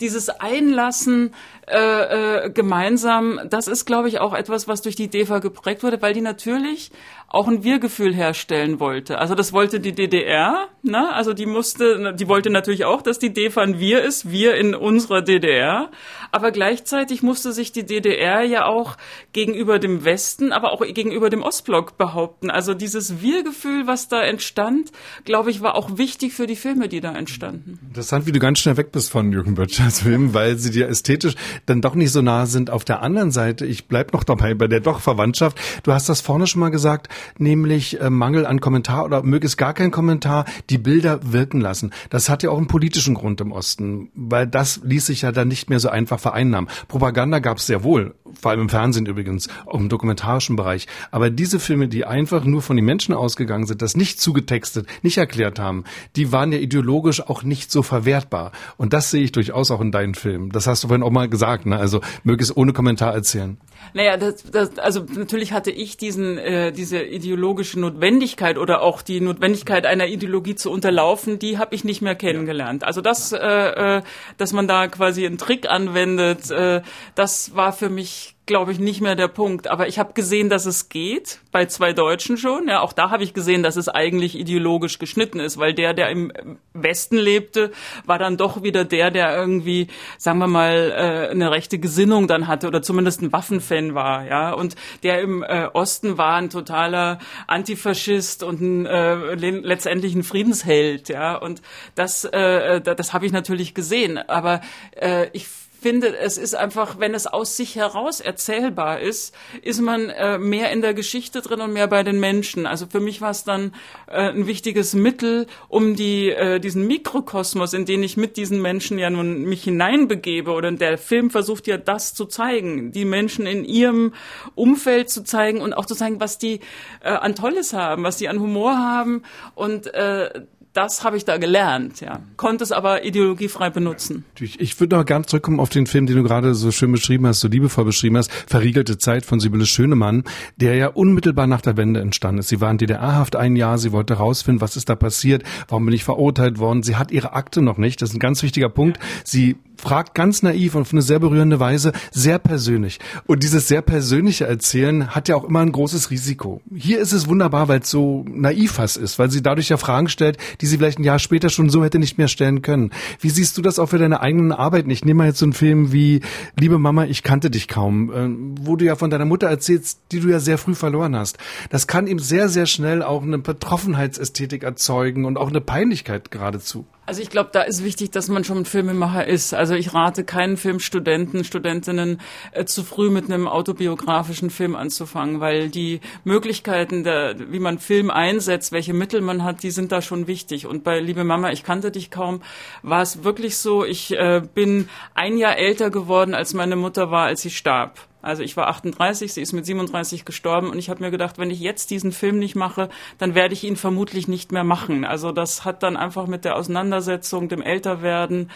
dieses 0.00 0.28
Einlassen 0.28 1.34
äh, 1.66 2.46
äh, 2.46 2.50
gemeinsam, 2.50 3.40
das 3.48 3.68
ist, 3.68 3.84
glaube 3.84 4.08
ich, 4.08 4.20
auch 4.20 4.34
etwas, 4.34 4.68
was 4.68 4.82
durch 4.82 4.96
die 4.96 5.08
DEFA 5.08 5.38
geprägt 5.38 5.82
wurde, 5.82 6.00
weil 6.00 6.14
die 6.14 6.20
natürlich 6.20 6.90
auch 7.28 7.46
ein 7.46 7.62
Wir-Gefühl 7.62 8.14
herstellen 8.14 8.80
wollte. 8.80 9.18
Also 9.18 9.34
das 9.34 9.52
wollte 9.52 9.80
die 9.80 9.92
DDR, 9.92 10.68
ne? 10.82 11.12
Also 11.12 11.34
die 11.34 11.44
musste, 11.44 12.14
die 12.14 12.26
wollte 12.26 12.48
natürlich 12.48 12.86
auch, 12.86 13.02
dass 13.02 13.18
die 13.18 13.34
DEFA 13.34 13.60
ein 13.60 13.78
Wir 13.78 14.02
ist, 14.02 14.30
wir 14.30 14.54
in 14.54 14.74
unserer 14.74 15.20
DDR. 15.20 15.90
Aber 16.32 16.52
gleichzeitig 16.52 17.22
musste 17.22 17.52
sich 17.52 17.70
die 17.70 17.84
DDR 17.84 18.42
ja 18.44 18.64
auch 18.64 18.96
gegenüber 19.34 19.78
dem 19.78 20.06
Westen 20.06 20.47
Westen, 20.48 20.52
aber 20.52 20.72
auch 20.72 20.80
gegenüber 20.80 21.30
dem 21.30 21.42
Ostblock 21.42 21.96
behaupten. 21.98 22.50
Also 22.50 22.74
dieses 22.74 23.20
Wir-Gefühl, 23.20 23.86
was 23.86 24.08
da 24.08 24.22
entstand, 24.22 24.90
glaube 25.24 25.50
ich, 25.50 25.60
war 25.60 25.74
auch 25.74 25.98
wichtig 25.98 26.32
für 26.32 26.46
die 26.46 26.56
Filme, 26.56 26.88
die 26.88 27.00
da 27.00 27.12
entstanden. 27.12 27.78
Interessant, 27.88 28.26
wie 28.26 28.32
du 28.32 28.38
ganz 28.38 28.58
schnell 28.58 28.76
weg 28.76 28.92
bist 28.92 29.10
von 29.10 29.32
Jürgen 29.32 29.54
Böttchers 29.54 30.00
Filmen, 30.02 30.34
weil 30.34 30.58
sie 30.58 30.70
dir 30.70 30.88
ästhetisch 30.88 31.34
dann 31.66 31.80
doch 31.80 31.94
nicht 31.94 32.12
so 32.12 32.22
nah 32.22 32.46
sind. 32.46 32.70
Auf 32.70 32.84
der 32.84 33.02
anderen 33.02 33.30
Seite, 33.30 33.66
ich 33.66 33.86
bleib 33.88 34.12
noch 34.12 34.24
dabei 34.24 34.54
bei 34.54 34.68
der 34.68 34.80
doch 34.80 35.00
Verwandtschaft. 35.00 35.58
Du 35.82 35.92
hast 35.92 36.08
das 36.08 36.20
vorne 36.20 36.46
schon 36.46 36.60
mal 36.60 36.70
gesagt, 36.70 37.08
nämlich 37.38 38.00
äh, 38.00 38.10
Mangel 38.10 38.46
an 38.46 38.60
Kommentar 38.60 39.04
oder 39.04 39.22
möglichst 39.22 39.58
gar 39.58 39.74
kein 39.74 39.90
Kommentar, 39.90 40.44
die 40.70 40.78
Bilder 40.78 41.20
wirken 41.32 41.60
lassen. 41.60 41.92
Das 42.10 42.28
hat 42.28 42.42
ja 42.42 42.50
auch 42.50 42.58
einen 42.58 42.66
politischen 42.66 43.14
Grund 43.14 43.40
im 43.40 43.52
Osten, 43.52 44.10
weil 44.14 44.46
das 44.46 44.80
ließ 44.82 45.06
sich 45.06 45.22
ja 45.22 45.32
dann 45.32 45.48
nicht 45.48 45.70
mehr 45.70 45.80
so 45.80 45.88
einfach 45.88 46.20
vereinnahmen. 46.20 46.70
Propaganda 46.88 47.38
gab 47.38 47.58
es 47.58 47.66
sehr 47.66 47.82
wohl, 47.82 48.14
vor 48.40 48.50
allem 48.50 48.62
im 48.62 48.68
Fernsehen 48.68 49.06
übrigens, 49.06 49.48
auch 49.66 49.78
im 49.78 49.88
dokumentarischen 50.38 50.56
Bereich. 50.56 50.86
Aber 51.10 51.30
diese 51.30 51.58
Filme, 51.58 51.88
die 51.88 52.04
einfach 52.04 52.44
nur 52.44 52.62
von 52.62 52.76
den 52.76 52.84
Menschen 52.84 53.14
ausgegangen 53.14 53.66
sind, 53.66 53.82
das 53.82 53.96
nicht 53.96 54.20
zugetextet, 54.20 54.86
nicht 55.02 55.18
erklärt 55.18 55.58
haben, 55.58 55.84
die 56.16 56.32
waren 56.32 56.52
ja 56.52 56.58
ideologisch 56.58 57.20
auch 57.20 57.42
nicht 57.42 57.70
so 57.70 57.82
verwertbar. 57.82 58.52
Und 58.76 58.92
das 58.92 59.10
sehe 59.10 59.22
ich 59.22 59.32
durchaus 59.32 59.70
auch 59.70 59.80
in 59.80 59.92
deinen 59.92 60.14
Filmen. 60.14 60.50
Das 60.50 60.66
hast 60.66 60.84
du 60.84 60.88
vorhin 60.88 61.02
auch 61.02 61.10
mal 61.10 61.28
gesagt, 61.28 61.66
ne? 61.66 61.76
Also 61.78 62.00
möglichst 62.24 62.56
ohne 62.56 62.72
Kommentar 62.72 63.14
erzählen. 63.14 63.58
Naja, 63.94 64.16
das, 64.16 64.42
das, 64.44 64.78
also 64.78 65.04
natürlich 65.14 65.52
hatte 65.52 65.70
ich 65.70 65.96
diesen, 65.96 66.36
äh, 66.36 66.72
diese 66.72 67.00
ideologische 67.02 67.78
Notwendigkeit 67.80 68.58
oder 68.58 68.82
auch 68.82 69.02
die 69.02 69.20
Notwendigkeit 69.20 69.86
einer 69.86 70.06
Ideologie 70.06 70.56
zu 70.56 70.70
unterlaufen, 70.70 71.38
die 71.38 71.58
habe 71.58 71.74
ich 71.74 71.84
nicht 71.84 72.02
mehr 72.02 72.14
kennengelernt. 72.14 72.84
Also 72.84 73.00
das, 73.00 73.32
äh, 73.32 73.38
äh, 73.38 74.02
dass 74.36 74.52
man 74.52 74.66
da 74.66 74.88
quasi 74.88 75.26
einen 75.26 75.38
Trick 75.38 75.70
anwendet, 75.70 76.50
äh, 76.50 76.82
das 77.14 77.54
war 77.54 77.72
für 77.72 77.88
mich 77.88 78.34
glaube 78.48 78.72
ich, 78.72 78.80
nicht 78.80 79.00
mehr 79.00 79.14
der 79.14 79.28
Punkt. 79.28 79.68
Aber 79.68 79.86
ich 79.86 80.00
habe 80.00 80.14
gesehen, 80.14 80.48
dass 80.48 80.66
es 80.66 80.88
geht, 80.88 81.38
bei 81.52 81.66
zwei 81.66 81.92
Deutschen 81.92 82.36
schon. 82.36 82.66
Ja, 82.66 82.80
auch 82.80 82.92
da 82.92 83.10
habe 83.10 83.22
ich 83.22 83.34
gesehen, 83.34 83.62
dass 83.62 83.76
es 83.76 83.88
eigentlich 83.88 84.36
ideologisch 84.36 84.98
geschnitten 84.98 85.38
ist, 85.38 85.58
weil 85.58 85.74
der, 85.74 85.94
der 85.94 86.08
im 86.08 86.32
Westen 86.72 87.16
lebte, 87.16 87.70
war 88.06 88.18
dann 88.18 88.36
doch 88.36 88.64
wieder 88.64 88.84
der, 88.84 89.12
der 89.12 89.36
irgendwie, 89.36 89.86
sagen 90.16 90.40
wir 90.40 90.48
mal, 90.48 90.90
äh, 90.90 91.30
eine 91.30 91.52
rechte 91.52 91.78
Gesinnung 91.78 92.26
dann 92.26 92.48
hatte 92.48 92.66
oder 92.66 92.82
zumindest 92.82 93.22
ein 93.22 93.32
Waffenfan 93.32 93.94
war. 93.94 94.26
Ja, 94.26 94.52
und 94.52 94.74
der 95.04 95.20
im 95.20 95.44
äh, 95.44 95.68
Osten 95.72 96.18
war 96.18 96.36
ein 96.36 96.50
totaler 96.50 97.18
Antifaschist 97.46 98.42
und 98.42 98.60
ein, 98.60 98.86
äh, 98.86 99.34
letztendlich 99.34 100.14
ein 100.14 100.24
Friedensheld. 100.24 101.10
Ja, 101.10 101.36
und 101.36 101.62
das, 101.94 102.24
äh, 102.24 102.80
das, 102.80 103.12
habe 103.12 103.26
ich 103.26 103.32
natürlich 103.32 103.74
gesehen. 103.74 104.16
Aber 104.16 104.62
äh, 104.96 105.28
ich 105.34 105.46
finde, 105.80 106.16
es 106.16 106.38
ist 106.38 106.54
einfach, 106.54 106.98
wenn 106.98 107.14
es 107.14 107.26
aus 107.26 107.56
sich 107.56 107.76
heraus 107.76 108.20
erzählbar 108.20 109.00
ist, 109.00 109.34
ist 109.62 109.80
man 109.80 110.10
äh, 110.10 110.38
mehr 110.38 110.70
in 110.72 110.82
der 110.82 110.94
Geschichte 110.94 111.40
drin 111.40 111.60
und 111.60 111.72
mehr 111.72 111.86
bei 111.86 112.02
den 112.02 112.20
Menschen. 112.20 112.66
Also 112.66 112.86
für 112.86 113.00
mich 113.00 113.20
war 113.20 113.30
es 113.30 113.44
dann 113.44 113.72
äh, 114.06 114.30
ein 114.30 114.46
wichtiges 114.46 114.94
Mittel, 114.94 115.46
um 115.68 115.96
die 115.96 116.30
äh, 116.30 116.60
diesen 116.60 116.86
Mikrokosmos, 116.86 117.74
in 117.74 117.84
den 117.84 118.02
ich 118.02 118.16
mit 118.16 118.36
diesen 118.36 118.60
Menschen 118.60 118.98
ja 118.98 119.10
nun 119.10 119.44
mich 119.44 119.64
hineinbegebe, 119.64 120.50
oder 120.50 120.70
der 120.72 120.98
Film 120.98 121.30
versucht 121.30 121.66
ja 121.66 121.76
das 121.76 122.14
zu 122.14 122.26
zeigen, 122.26 122.92
die 122.92 123.04
Menschen 123.04 123.46
in 123.46 123.64
ihrem 123.64 124.14
Umfeld 124.54 125.10
zu 125.10 125.24
zeigen 125.24 125.60
und 125.60 125.72
auch 125.72 125.86
zu 125.86 125.94
zeigen, 125.94 126.20
was 126.20 126.38
die 126.38 126.60
äh, 127.02 127.10
an 127.10 127.34
Tolles 127.34 127.72
haben, 127.72 128.02
was 128.02 128.16
die 128.16 128.28
an 128.28 128.40
Humor 128.40 128.76
haben 128.76 129.22
und 129.54 129.92
äh, 129.94 130.30
das 130.78 131.02
habe 131.02 131.16
ich 131.16 131.24
da 131.24 131.38
gelernt, 131.38 132.00
ja. 132.00 132.20
Konnte 132.36 132.62
es 132.62 132.70
aber 132.70 133.04
ideologiefrei 133.04 133.68
benutzen. 133.68 134.24
Ich 134.38 134.78
würde 134.78 134.94
noch 134.94 135.04
gerne 135.04 135.26
zurückkommen 135.26 135.58
auf 135.58 135.70
den 135.70 135.88
Film, 135.88 136.06
den 136.06 136.14
du 136.14 136.22
gerade 136.22 136.54
so 136.54 136.70
schön 136.70 136.92
beschrieben 136.92 137.26
hast, 137.26 137.40
so 137.40 137.48
liebevoll 137.48 137.84
beschrieben 137.84 138.16
hast, 138.16 138.30
Verriegelte 138.46 138.96
Zeit 138.96 139.26
von 139.26 139.40
Sibylle 139.40 139.66
Schönemann, 139.66 140.22
der 140.56 140.76
ja 140.76 140.86
unmittelbar 140.86 141.48
nach 141.48 141.62
der 141.62 141.76
Wende 141.76 141.98
entstanden 141.98 142.38
ist. 142.38 142.48
Sie 142.48 142.60
war 142.60 142.70
in 142.70 142.78
DDR-Haft 142.78 143.34
ein 143.34 143.56
Jahr, 143.56 143.76
sie 143.78 143.90
wollte 143.90 144.18
herausfinden, 144.18 144.60
was 144.60 144.76
ist 144.76 144.88
da 144.88 144.94
passiert, 144.94 145.42
warum 145.66 145.84
bin 145.84 145.94
ich 145.94 146.04
verurteilt 146.04 146.60
worden. 146.60 146.84
Sie 146.84 146.94
hat 146.94 147.10
ihre 147.10 147.32
Akte 147.32 147.60
noch 147.60 147.76
nicht, 147.76 148.00
das 148.00 148.10
ist 148.10 148.14
ein 148.14 148.20
ganz 148.20 148.44
wichtiger 148.44 148.68
Punkt. 148.68 149.00
Sie 149.24 149.56
fragt 149.78 150.14
ganz 150.14 150.42
naiv 150.42 150.74
und 150.74 150.82
auf 150.82 150.92
eine 150.92 151.02
sehr 151.02 151.18
berührende 151.18 151.60
Weise, 151.60 151.92
sehr 152.10 152.38
persönlich. 152.38 152.98
Und 153.26 153.42
dieses 153.42 153.68
sehr 153.68 153.82
persönliche 153.82 154.46
Erzählen 154.46 155.14
hat 155.14 155.28
ja 155.28 155.36
auch 155.36 155.44
immer 155.44 155.60
ein 155.60 155.72
großes 155.72 156.10
Risiko. 156.10 156.60
Hier 156.74 156.98
ist 156.98 157.12
es 157.12 157.28
wunderbar, 157.28 157.68
weil 157.68 157.80
es 157.80 157.90
so 157.90 158.24
naiv 158.28 158.72
fast 158.72 158.96
ist, 158.96 159.18
weil 159.18 159.30
sie 159.30 159.42
dadurch 159.42 159.68
ja 159.68 159.76
Fragen 159.76 160.08
stellt, 160.08 160.36
die 160.60 160.66
sie 160.68 160.78
vielleicht 160.78 161.00
ein 161.00 161.04
Jahr 161.04 161.18
später 161.18 161.48
schon 161.48 161.70
so 161.70 161.82
hätte 161.82 161.98
nicht 161.98 162.18
mehr 162.18 162.28
stellen 162.28 162.62
können. 162.62 162.90
Wie 163.20 163.30
siehst 163.30 163.58
du 163.58 163.62
das 163.62 163.78
auch 163.78 163.88
für 163.88 163.98
deine 163.98 164.20
eigenen 164.20 164.52
Arbeiten? 164.52 164.90
Ich 164.90 165.04
nehme 165.04 165.18
mal 165.18 165.26
jetzt 165.26 165.38
so 165.38 165.46
einen 165.46 165.52
Film 165.52 165.92
wie 165.92 166.20
Liebe 166.58 166.78
Mama, 166.78 167.04
ich 167.04 167.22
kannte 167.22 167.50
dich 167.50 167.66
kaum, 167.66 168.12
äh, 168.12 168.64
wo 168.64 168.76
du 168.76 168.84
ja 168.84 168.94
von 168.94 169.10
deiner 169.10 169.24
Mutter 169.24 169.48
erzählst, 169.48 170.00
die 170.12 170.20
du 170.20 170.28
ja 170.28 170.38
sehr 170.38 170.58
früh 170.58 170.74
verloren 170.74 171.16
hast. 171.16 171.38
Das 171.70 171.86
kann 171.86 172.06
eben 172.06 172.20
sehr, 172.20 172.48
sehr 172.48 172.66
schnell 172.66 173.02
auch 173.02 173.22
eine 173.22 173.38
Betroffenheitsästhetik 173.38 174.62
erzeugen 174.62 175.24
und 175.24 175.36
auch 175.36 175.48
eine 175.48 175.60
Peinlichkeit 175.60 176.30
geradezu. 176.30 176.86
Also 177.08 177.22
ich 177.22 177.30
glaube, 177.30 177.48
da 177.54 177.62
ist 177.62 177.82
wichtig, 177.82 178.10
dass 178.10 178.28
man 178.28 178.44
schon 178.44 178.58
ein 178.58 178.64
Filmemacher 178.66 179.26
ist. 179.26 179.54
Also 179.54 179.74
ich 179.74 179.94
rate 179.94 180.24
keinen 180.24 180.58
Filmstudenten, 180.58 181.42
Studentinnen 181.42 182.20
äh, 182.52 182.66
zu 182.66 182.84
früh 182.84 183.08
mit 183.08 183.24
einem 183.32 183.48
autobiografischen 183.48 184.50
Film 184.50 184.76
anzufangen, 184.76 185.40
weil 185.40 185.70
die 185.70 186.02
Möglichkeiten, 186.24 187.04
der, 187.04 187.34
wie 187.50 187.60
man 187.60 187.78
Film 187.78 188.10
einsetzt, 188.10 188.72
welche 188.72 188.92
Mittel 188.92 189.22
man 189.22 189.42
hat, 189.42 189.62
die 189.62 189.70
sind 189.70 189.90
da 189.90 190.02
schon 190.02 190.26
wichtig. 190.26 190.66
Und 190.66 190.84
bei 190.84 191.00
Liebe 191.00 191.24
Mama, 191.24 191.50
ich 191.50 191.64
kannte 191.64 191.90
dich 191.90 192.10
kaum, 192.10 192.42
war 192.82 193.00
es 193.00 193.24
wirklich 193.24 193.56
so, 193.56 193.86
ich 193.86 194.14
äh, 194.14 194.42
bin 194.52 194.90
ein 195.14 195.38
Jahr 195.38 195.56
älter 195.56 195.88
geworden, 195.88 196.34
als 196.34 196.52
meine 196.52 196.76
Mutter 196.76 197.10
war, 197.10 197.24
als 197.24 197.40
sie 197.40 197.50
starb. 197.50 198.06
Also 198.28 198.42
ich 198.42 198.58
war 198.58 198.68
38, 198.68 199.32
sie 199.32 199.40
ist 199.40 199.54
mit 199.54 199.64
37 199.64 200.26
gestorben 200.26 200.68
und 200.68 200.78
ich 200.78 200.90
habe 200.90 201.02
mir 201.02 201.10
gedacht, 201.10 201.38
wenn 201.38 201.50
ich 201.50 201.60
jetzt 201.60 201.90
diesen 201.90 202.12
Film 202.12 202.38
nicht 202.38 202.56
mache, 202.56 202.90
dann 203.16 203.34
werde 203.34 203.54
ich 203.54 203.64
ihn 203.64 203.76
vermutlich 203.76 204.28
nicht 204.28 204.52
mehr 204.52 204.64
machen. 204.64 205.06
Also 205.06 205.32
das 205.32 205.64
hat 205.64 205.82
dann 205.82 205.96
einfach 205.96 206.26
mit 206.26 206.44
der 206.44 206.56
Auseinandersetzung, 206.56 207.48
dem 207.48 207.62
Älterwerden 207.62 208.50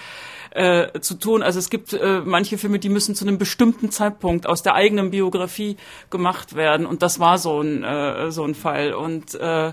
äh, 0.54 1.00
zu 1.00 1.14
tun. 1.14 1.42
Also 1.42 1.58
es 1.58 1.70
gibt 1.70 1.92
äh, 1.92 2.20
manche 2.24 2.58
Filme, 2.58 2.78
die 2.78 2.88
müssen 2.88 3.14
zu 3.14 3.26
einem 3.26 3.38
bestimmten 3.38 3.90
Zeitpunkt 3.90 4.46
aus 4.46 4.62
der 4.62 4.74
eigenen 4.74 5.10
Biografie 5.10 5.76
gemacht 6.10 6.54
werden 6.54 6.86
und 6.86 7.02
das 7.02 7.20
war 7.20 7.38
so 7.38 7.60
ein 7.60 7.84
äh, 7.84 8.30
so 8.30 8.44
ein 8.44 8.54
Fall 8.54 8.92
und 8.94 9.34
äh, 9.34 9.72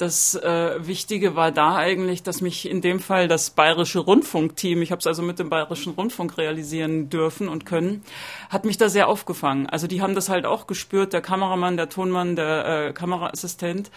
das 0.00 0.34
äh, 0.34 0.86
Wichtige 0.86 1.36
war 1.36 1.52
da 1.52 1.76
eigentlich, 1.76 2.22
dass 2.22 2.40
mich 2.40 2.66
in 2.68 2.80
dem 2.80 3.00
Fall 3.00 3.28
das 3.28 3.50
Bayerische 3.50 3.98
Rundfunkteam, 3.98 4.80
ich 4.80 4.92
habe 4.92 5.00
es 5.00 5.06
also 5.06 5.22
mit 5.22 5.38
dem 5.38 5.50
Bayerischen 5.50 5.92
Rundfunk 5.92 6.38
realisieren 6.38 7.10
dürfen 7.10 7.48
und 7.48 7.66
können, 7.66 8.02
hat 8.48 8.64
mich 8.64 8.78
da 8.78 8.88
sehr 8.88 9.08
aufgefangen. 9.08 9.68
Also 9.68 9.86
die 9.86 10.00
haben 10.00 10.14
das 10.14 10.30
halt 10.30 10.46
auch 10.46 10.66
gespürt, 10.66 11.12
der 11.12 11.20
Kameramann, 11.20 11.76
der 11.76 11.90
Tonmann, 11.90 12.34
der 12.34 12.88
äh, 12.88 12.92
Kameraassistent 12.94 13.90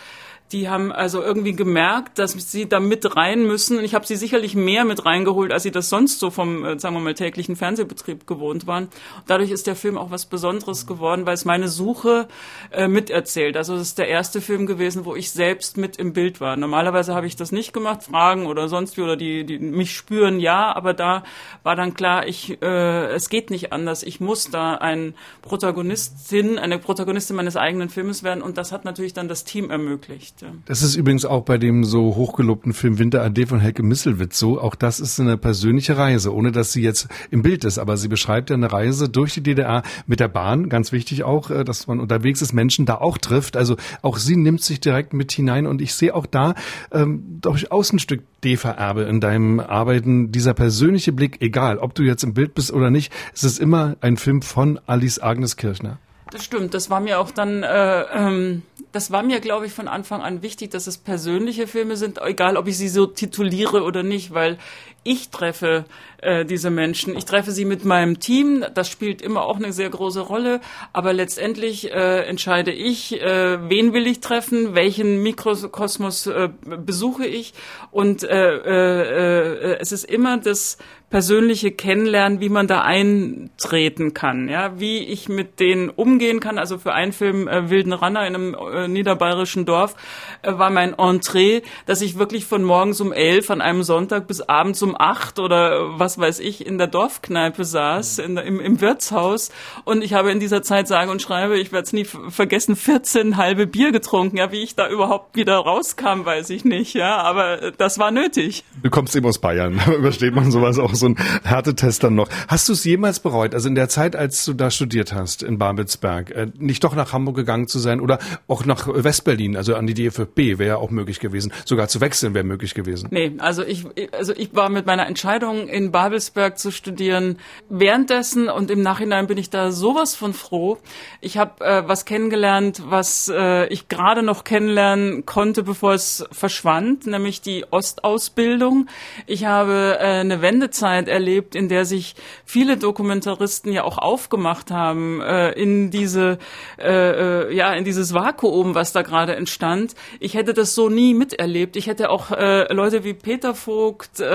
die 0.54 0.70
haben 0.70 0.92
also 0.92 1.22
irgendwie 1.22 1.54
gemerkt, 1.54 2.20
dass 2.20 2.34
sie 2.52 2.70
da 2.70 2.80
mit 2.80 3.16
rein 3.16 3.46
müssen. 3.46 3.80
Und 3.80 3.84
ich 3.84 3.96
habe 3.96 4.06
sie 4.06 4.16
sicherlich 4.16 4.56
mehr 4.56 4.86
mit 4.86 5.06
reingeholt, 5.06 5.52
als 5.52 5.64
sie 5.64 5.72
das 5.72 5.90
sonst 5.90 6.20
so 6.20 6.30
vom, 6.30 6.64
äh, 6.64 6.80
sagen 6.80 6.96
wir 6.96 7.02
mal, 7.02 7.16
täglichen 7.16 7.56
Fernsehbetrieb 7.56 8.28
gewohnt 8.28 8.68
waren. 8.68 8.86
Und 8.86 8.92
dadurch 9.28 9.50
ist 9.50 9.66
der 9.66 9.76
Film 9.76 9.98
auch 9.98 10.12
was 10.12 10.28
Besonderes 10.28 10.86
geworden, 10.86 11.26
weil 11.26 11.34
es 11.34 11.44
meine 11.44 11.68
Suche 11.68 12.28
äh, 12.72 12.88
miterzählt. 12.88 13.58
Also 13.58 13.74
es 13.76 13.82
ist 13.82 13.98
der 13.98 14.08
erste 14.08 14.42
Film 14.42 14.68
gewesen, 14.68 15.06
wo 15.06 15.16
ich 15.16 15.32
selbst 15.32 15.78
mit 15.78 15.98
im 15.98 16.14
Bild 16.14 16.40
war. 16.40 16.56
Normalerweise 16.56 17.16
habe 17.16 17.26
ich 17.26 17.36
das 17.36 17.52
nicht 17.52 17.74
gemacht, 17.74 18.04
Fragen 18.04 18.46
oder 18.46 18.70
sonst 18.70 18.96
wie 18.96 19.02
oder 19.02 19.18
die, 19.18 19.46
die 19.46 19.58
mich 19.58 19.96
spüren, 19.96 20.40
ja, 20.40 20.76
aber 20.76 20.94
da 20.94 21.24
war 21.64 21.76
dann 21.76 21.96
klar, 21.96 22.28
ich, 22.28 22.62
äh, 22.62 23.08
es 23.08 23.30
geht 23.30 23.50
nicht 23.50 23.74
anders. 23.74 24.04
Ich 24.04 24.20
muss 24.20 24.52
da 24.52 24.76
ein 24.76 25.16
Protagonistin, 25.42 26.60
eine 26.60 26.78
Protagonistin 26.78 27.36
meines 27.36 27.58
eigenen 27.58 27.90
Filmes 27.90 28.22
werden 28.22 28.44
und 28.44 28.58
das 28.58 28.72
hat 28.72 28.86
natürlich 28.86 29.14
dann 29.14 29.28
das 29.28 29.46
Team 29.46 29.72
ermöglicht. 29.72 30.43
Das 30.66 30.82
ist 30.82 30.96
übrigens 30.96 31.26
auch 31.26 31.44
bei 31.44 31.58
dem 31.58 31.84
so 31.84 32.16
hochgelobten 32.16 32.74
Film 32.74 33.00
Winter 33.00 33.22
AD 33.24 33.46
von 33.46 33.60
Helke 33.60 33.84
Misselwitz 33.84 34.40
so. 34.40 34.60
Auch 34.60 34.76
das 34.76 35.00
ist 35.00 35.20
eine 35.20 35.38
persönliche 35.38 35.98
Reise, 35.98 36.34
ohne 36.34 36.52
dass 36.52 36.72
sie 36.72 36.82
jetzt 36.82 37.08
im 37.32 37.42
Bild 37.42 37.64
ist. 37.64 37.78
Aber 37.78 37.98
sie 37.98 38.08
beschreibt 38.08 38.50
ja 38.50 38.56
eine 38.56 38.72
Reise 38.72 39.10
durch 39.10 39.34
die 39.34 39.42
DDR 39.42 39.84
mit 40.08 40.20
der 40.20 40.28
Bahn. 40.28 40.70
Ganz 40.70 40.92
wichtig 40.92 41.24
auch, 41.24 41.50
äh, 41.50 41.64
dass 41.64 41.88
man 41.88 42.00
unterwegs 42.00 42.42
ist, 42.42 42.54
Menschen 42.54 42.86
da 42.86 42.96
auch 42.96 43.18
trifft. 43.18 43.58
Also 43.58 43.76
auch 44.02 44.18
sie 44.18 44.36
nimmt 44.36 44.62
sich 44.62 44.80
direkt 44.80 45.14
mit 45.14 45.32
hinein. 45.32 45.68
Und 45.68 45.82
ich 45.82 45.94
sehe 45.94 46.16
auch 46.16 46.26
da 46.26 46.56
ähm, 46.92 47.40
durchaus 47.42 47.92
ein 47.94 48.00
Stück 48.00 48.22
D-Vererbe 48.44 49.04
in 49.04 49.20
deinem 49.20 49.60
Arbeiten. 49.60 50.32
Dieser 50.32 50.54
persönliche 50.54 51.12
Blick, 51.12 51.42
egal 51.42 51.78
ob 51.78 51.96
du 51.96 52.04
jetzt 52.04 52.24
im 52.24 52.34
Bild 52.34 52.56
bist 52.56 52.72
oder 52.72 52.90
nicht, 52.90 53.12
es 53.34 53.44
ist 53.44 53.60
immer 53.60 53.96
ein 54.02 54.18
Film 54.18 54.42
von 54.42 54.80
Alice 54.86 55.20
Agnes 55.20 55.58
Kirchner. 55.58 56.00
Das 56.34 56.44
stimmt. 56.44 56.74
Das 56.74 56.90
war 56.90 57.00
mir 57.00 57.20
auch 57.20 57.30
dann, 57.30 57.62
äh, 57.62 58.02
ähm, 58.12 58.64
das 58.92 59.12
war 59.12 59.22
mir, 59.22 59.40
glaube 59.40 59.68
ich, 59.68 59.72
von 59.72 59.88
Anfang 59.88 60.24
an 60.24 60.42
wichtig, 60.42 60.72
dass 60.72 60.88
es 60.88 60.98
persönliche 60.98 61.68
Filme 61.68 61.96
sind, 61.96 62.20
egal 62.24 62.58
ob 62.58 62.68
ich 62.68 62.76
sie 62.76 62.90
so 62.90 63.06
tituliere 63.06 63.84
oder 63.84 64.02
nicht, 64.02 64.34
weil 64.34 64.58
ich 65.04 65.30
treffe 65.30 65.86
äh, 66.18 66.46
diese 66.46 66.70
Menschen. 66.70 67.16
Ich 67.18 67.26
treffe 67.26 67.52
sie 67.52 67.66
mit 67.66 67.86
meinem 67.86 68.20
Team. 68.20 68.66
Das 68.74 68.90
spielt 68.90 69.22
immer 69.22 69.44
auch 69.44 69.58
eine 69.58 69.74
sehr 69.74 69.90
große 69.90 70.22
Rolle. 70.22 70.62
Aber 70.94 71.14
letztendlich 71.14 71.92
äh, 71.92 72.22
entscheide 72.22 72.72
ich, 72.72 73.22
äh, 73.22 73.70
wen 73.70 73.94
will 73.94 74.08
ich 74.08 74.22
treffen, 74.22 74.76
welchen 74.76 75.22
Mikrokosmos 75.22 76.28
äh, 76.28 76.50
besuche 76.64 77.26
ich. 77.26 77.54
Und 77.92 78.24
äh, 78.24 78.56
äh, 78.56 79.74
äh, 79.74 79.78
es 79.80 79.92
ist 79.92 80.06
immer 80.06 80.38
das 80.38 80.78
persönliche 81.14 81.72
Kennenlernen, 81.72 82.40
wie 82.40 82.50
man 82.50 82.66
da 82.66 82.82
eintreten 82.82 84.16
kann, 84.16 84.50
ja, 84.50 84.80
wie 84.80 84.98
ich 84.98 85.30
mit 85.30 85.60
denen 85.60 85.92
umgehen 85.92 86.40
kann. 86.40 86.58
Also 86.58 86.80
für 86.80 86.92
einen 86.94 87.14
Film 87.14 87.48
äh, 87.48 87.70
Wilden 87.70 87.94
Ranner 87.94 88.26
in 88.26 88.34
einem 88.34 88.56
äh, 88.56 88.88
niederbayerischen 88.88 89.66
Dorf 89.66 89.96
äh, 90.42 90.58
war 90.58 90.72
mein 90.72 90.98
Entree, 90.98 91.62
dass 91.86 92.02
ich 92.02 92.18
wirklich 92.18 92.46
von 92.46 92.64
morgens 92.64 93.00
um 93.00 93.14
elf 93.14 93.52
an 93.52 93.62
einem 93.62 93.84
Sonntag 93.84 94.26
bis 94.26 94.42
abends 94.42 94.82
um 94.82 94.93
acht 94.98 95.40
oder 95.40 96.00
was 96.00 96.18
weiß 96.18 96.40
ich 96.40 96.66
in 96.66 96.78
der 96.78 96.88
Dorfkneipe 96.88 97.66
saß, 97.66 98.20
in 98.20 98.36
der, 98.36 98.46
im, 98.46 98.60
im 98.60 98.82
Wirtshaus 98.82 99.52
und 99.86 100.04
ich 100.04 100.14
habe 100.14 100.32
in 100.32 100.40
dieser 100.40 100.62
Zeit 100.64 100.88
sage 100.88 101.12
und 101.12 101.22
schreibe, 101.22 101.58
ich 101.58 101.72
werde 101.72 101.86
es 101.86 101.94
nie 101.94 102.06
vergessen, 102.06 102.76
14 102.76 103.38
halbe 103.38 103.68
Bier 103.68 103.92
getrunken. 103.92 104.38
Ja, 104.38 104.52
wie 104.52 104.64
ich 104.64 104.76
da 104.76 104.90
überhaupt 104.90 105.36
wieder 105.36 105.58
rauskam, 105.58 106.26
weiß 106.26 106.50
ich 106.50 106.66
nicht, 106.66 106.94
ja, 106.94 107.18
aber 107.18 107.62
äh, 107.62 107.72
das 107.78 108.00
war 108.00 108.12
nötig. 108.12 108.64
Du 108.82 108.90
kommst 108.90 109.16
eben 109.16 109.26
aus 109.26 109.40
Bayern, 109.40 109.80
übersteht 109.98 110.36
man 110.36 110.52
sowas 110.52 110.80
auch 110.80 110.94
so 110.96 111.08
ein 111.08 111.18
Härtetest 111.44 112.04
dann 112.04 112.16
noch. 112.16 112.30
Hast 112.48 112.70
du 112.70 112.74
es 112.74 112.84
jemals 112.84 113.20
bereut, 113.20 113.54
also 113.54 113.68
in 113.68 113.76
der 113.76 113.90
Zeit, 113.90 114.16
als 114.16 114.46
du 114.46 114.54
da 114.54 114.72
studiert 114.72 115.14
hast 115.14 115.44
in 115.44 115.58
Babelsberg, 115.58 116.32
äh, 116.32 116.48
nicht 116.58 116.84
doch 116.84 116.96
nach 116.96 117.14
Hamburg 117.14 117.36
gegangen 117.36 117.68
zu 117.68 117.80
sein 117.80 118.00
oder 118.00 118.20
auch 118.48 118.66
nach 118.66 118.88
Westberlin, 118.88 119.56
also 119.56 119.76
an 119.76 119.88
die 119.88 119.94
DFB 119.94 120.60
wäre 120.60 120.66
ja 120.66 120.78
auch 120.78 120.90
möglich 120.90 121.20
gewesen, 121.20 121.54
sogar 121.66 121.88
zu 121.88 122.02
wechseln 122.02 122.34
wäre 122.34 122.44
möglich 122.44 122.74
gewesen? 122.74 123.08
Nee, 123.12 123.34
also 123.40 123.64
ich, 123.64 123.86
also 124.12 124.34
ich 124.36 124.56
war 124.56 124.70
mit 124.84 124.88
meiner 124.88 125.08
Entscheidung 125.08 125.68
in 125.68 125.92
Babelsberg 125.92 126.58
zu 126.58 126.72
studieren 126.72 127.40
währenddessen 127.70 128.50
und 128.50 128.70
im 128.70 128.82
Nachhinein 128.82 129.28
bin 129.28 129.38
ich 129.38 129.50
da 129.50 129.72
sowas 129.72 130.14
von 130.14 130.34
froh. 130.34 130.78
Ich 131.22 131.38
habe 131.38 131.64
äh, 131.64 131.88
was 131.88 132.06
kennengelernt, 132.06 132.84
was 132.86 133.32
äh, 133.34 133.68
ich 133.68 133.88
gerade 133.88 134.24
noch 134.24 134.44
kennenlernen 134.44 135.26
konnte, 135.26 135.64
bevor 135.64 135.94
es 135.94 136.26
verschwand, 136.32 137.08
nämlich 137.08 137.42
die 137.42 137.66
Ostausbildung. 137.72 138.88
Ich 139.26 139.46
habe 139.46 139.98
äh, 140.00 140.04
eine 140.04 140.42
Wendezeit 140.42 140.84
Zeit 140.84 141.08
erlebt, 141.08 141.56
in 141.56 141.70
der 141.70 141.86
sich 141.86 142.16
viele 142.44 142.76
Dokumentaristen 142.76 143.72
ja 143.72 143.86
auch 143.86 143.98
aufgemacht 143.98 144.70
haben 144.70 145.22
äh, 145.22 145.52
in 145.52 145.92
diese 145.92 146.40
äh, 146.78 147.48
äh, 147.48 147.56
ja 147.56 147.74
in 147.74 147.86
dieses 147.86 148.14
Vakuum, 148.14 148.76
was 148.76 148.92
da 148.92 149.02
gerade 149.02 149.36
entstand. 149.36 149.96
Ich 150.20 150.34
hätte 150.34 150.54
das 150.54 150.76
so 150.76 150.90
nie 150.90 151.14
miterlebt. 151.14 151.78
Ich 151.78 151.88
hätte 151.88 152.10
auch 152.10 152.32
äh, 152.32 152.72
Leute 152.74 153.06
wie 153.06 153.14
Peter 153.14 153.56
Vogt, 153.56 154.20
äh, 154.20 154.26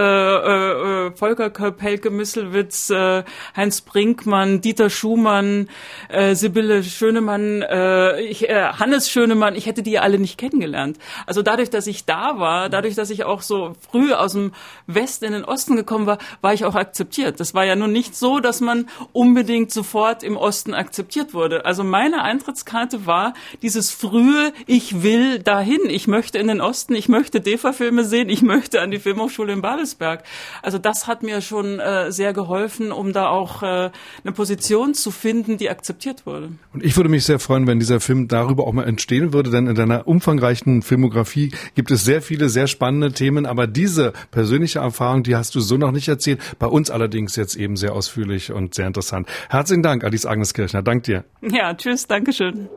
äh, 0.44 1.06
äh 1.06 1.10
Volker 1.12 1.52
Helke 1.78 2.10
Misselwitz, 2.10 2.90
äh, 2.90 3.22
Heinz 3.56 3.80
Brinkmann, 3.82 4.60
Dieter 4.60 4.90
Schumann, 4.90 5.68
äh, 6.08 6.34
Sibylle 6.34 6.82
Schönemann, 6.82 7.62
äh, 7.62 8.20
ich, 8.22 8.48
äh, 8.48 8.72
Hannes 8.78 9.10
Schönemann. 9.10 9.54
Ich 9.54 9.66
hätte 9.66 9.82
die 9.82 9.98
alle 9.98 10.18
nicht 10.18 10.38
kennengelernt. 10.38 10.98
Also 11.26 11.42
dadurch, 11.42 11.70
dass 11.70 11.86
ich 11.86 12.04
da 12.04 12.38
war, 12.38 12.68
dadurch, 12.68 12.96
dass 12.96 13.10
ich 13.10 13.24
auch 13.24 13.42
so 13.42 13.74
früh 13.90 14.12
aus 14.12 14.32
dem 14.32 14.52
Westen 14.86 15.26
in 15.26 15.32
den 15.32 15.44
Osten 15.44 15.76
gekommen 15.76 16.06
war, 16.06 16.18
war 16.40 16.48
war 16.48 16.54
ich 16.54 16.64
auch 16.64 16.76
akzeptiert. 16.76 17.40
Das 17.40 17.52
war 17.52 17.66
ja 17.66 17.76
nun 17.76 17.92
nicht 17.92 18.16
so, 18.16 18.40
dass 18.40 18.62
man 18.62 18.88
unbedingt 19.12 19.70
sofort 19.70 20.22
im 20.22 20.38
Osten 20.38 20.72
akzeptiert 20.72 21.34
wurde. 21.34 21.66
Also 21.66 21.84
meine 21.84 22.22
Eintrittskarte 22.22 23.04
war 23.04 23.34
dieses 23.60 23.90
frühe, 23.90 24.54
ich 24.66 25.02
will 25.02 25.40
dahin, 25.40 25.90
ich 25.90 26.08
möchte 26.08 26.38
in 26.38 26.48
den 26.48 26.62
Osten, 26.62 26.94
ich 26.94 27.10
möchte 27.10 27.42
DEFA-Filme 27.42 28.04
sehen, 28.04 28.30
ich 28.30 28.40
möchte 28.40 28.80
an 28.80 28.90
die 28.90 28.98
Filmhochschule 28.98 29.52
in 29.52 29.60
Babelsberg. 29.60 30.24
Also 30.62 30.78
das 30.78 31.06
hat 31.06 31.22
mir 31.22 31.40
schon 31.40 31.80
äh, 31.80 32.10
sehr 32.12 32.32
geholfen, 32.32 32.92
um 32.92 33.12
da 33.12 33.28
auch 33.28 33.62
äh, 33.62 33.90
eine 34.24 34.32
Position 34.32 34.94
zu 34.94 35.10
finden, 35.10 35.56
die 35.56 35.70
akzeptiert 35.70 36.26
wurde. 36.26 36.50
Und 36.72 36.84
ich 36.84 36.96
würde 36.96 37.08
mich 37.08 37.24
sehr 37.24 37.38
freuen, 37.38 37.66
wenn 37.66 37.78
dieser 37.78 38.00
Film 38.00 38.28
darüber 38.28 38.66
auch 38.66 38.72
mal 38.72 38.84
entstehen 38.84 39.32
würde, 39.32 39.50
denn 39.50 39.66
in 39.66 39.74
deiner 39.74 40.06
umfangreichen 40.06 40.82
Filmografie 40.82 41.52
gibt 41.74 41.90
es 41.90 42.04
sehr 42.04 42.22
viele 42.22 42.48
sehr 42.48 42.66
spannende 42.66 43.12
Themen, 43.12 43.46
aber 43.46 43.66
diese 43.66 44.12
persönliche 44.30 44.80
Erfahrung, 44.80 45.22
die 45.22 45.36
hast 45.36 45.54
du 45.54 45.60
so 45.60 45.76
noch 45.76 45.92
nicht 45.92 46.08
erzählt. 46.08 46.40
Bei 46.58 46.66
uns 46.66 46.90
allerdings 46.90 47.36
jetzt 47.36 47.56
eben 47.56 47.76
sehr 47.76 47.94
ausführlich 47.94 48.52
und 48.52 48.74
sehr 48.74 48.86
interessant. 48.86 49.28
Herzlichen 49.48 49.82
Dank, 49.82 50.04
Alice 50.04 50.26
Agnes 50.26 50.54
Kirchner. 50.54 50.82
Dank 50.82 51.04
dir. 51.04 51.24
Ja, 51.40 51.74
tschüss, 51.74 52.06
Dankeschön. 52.06 52.68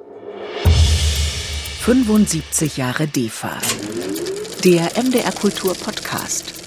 75 1.82 2.78
Jahre 2.78 3.08
DEFA. 3.08 3.58
Der 4.64 4.92
MDR 5.04 5.32
Kultur 5.32 5.74
Podcast. 5.74 6.61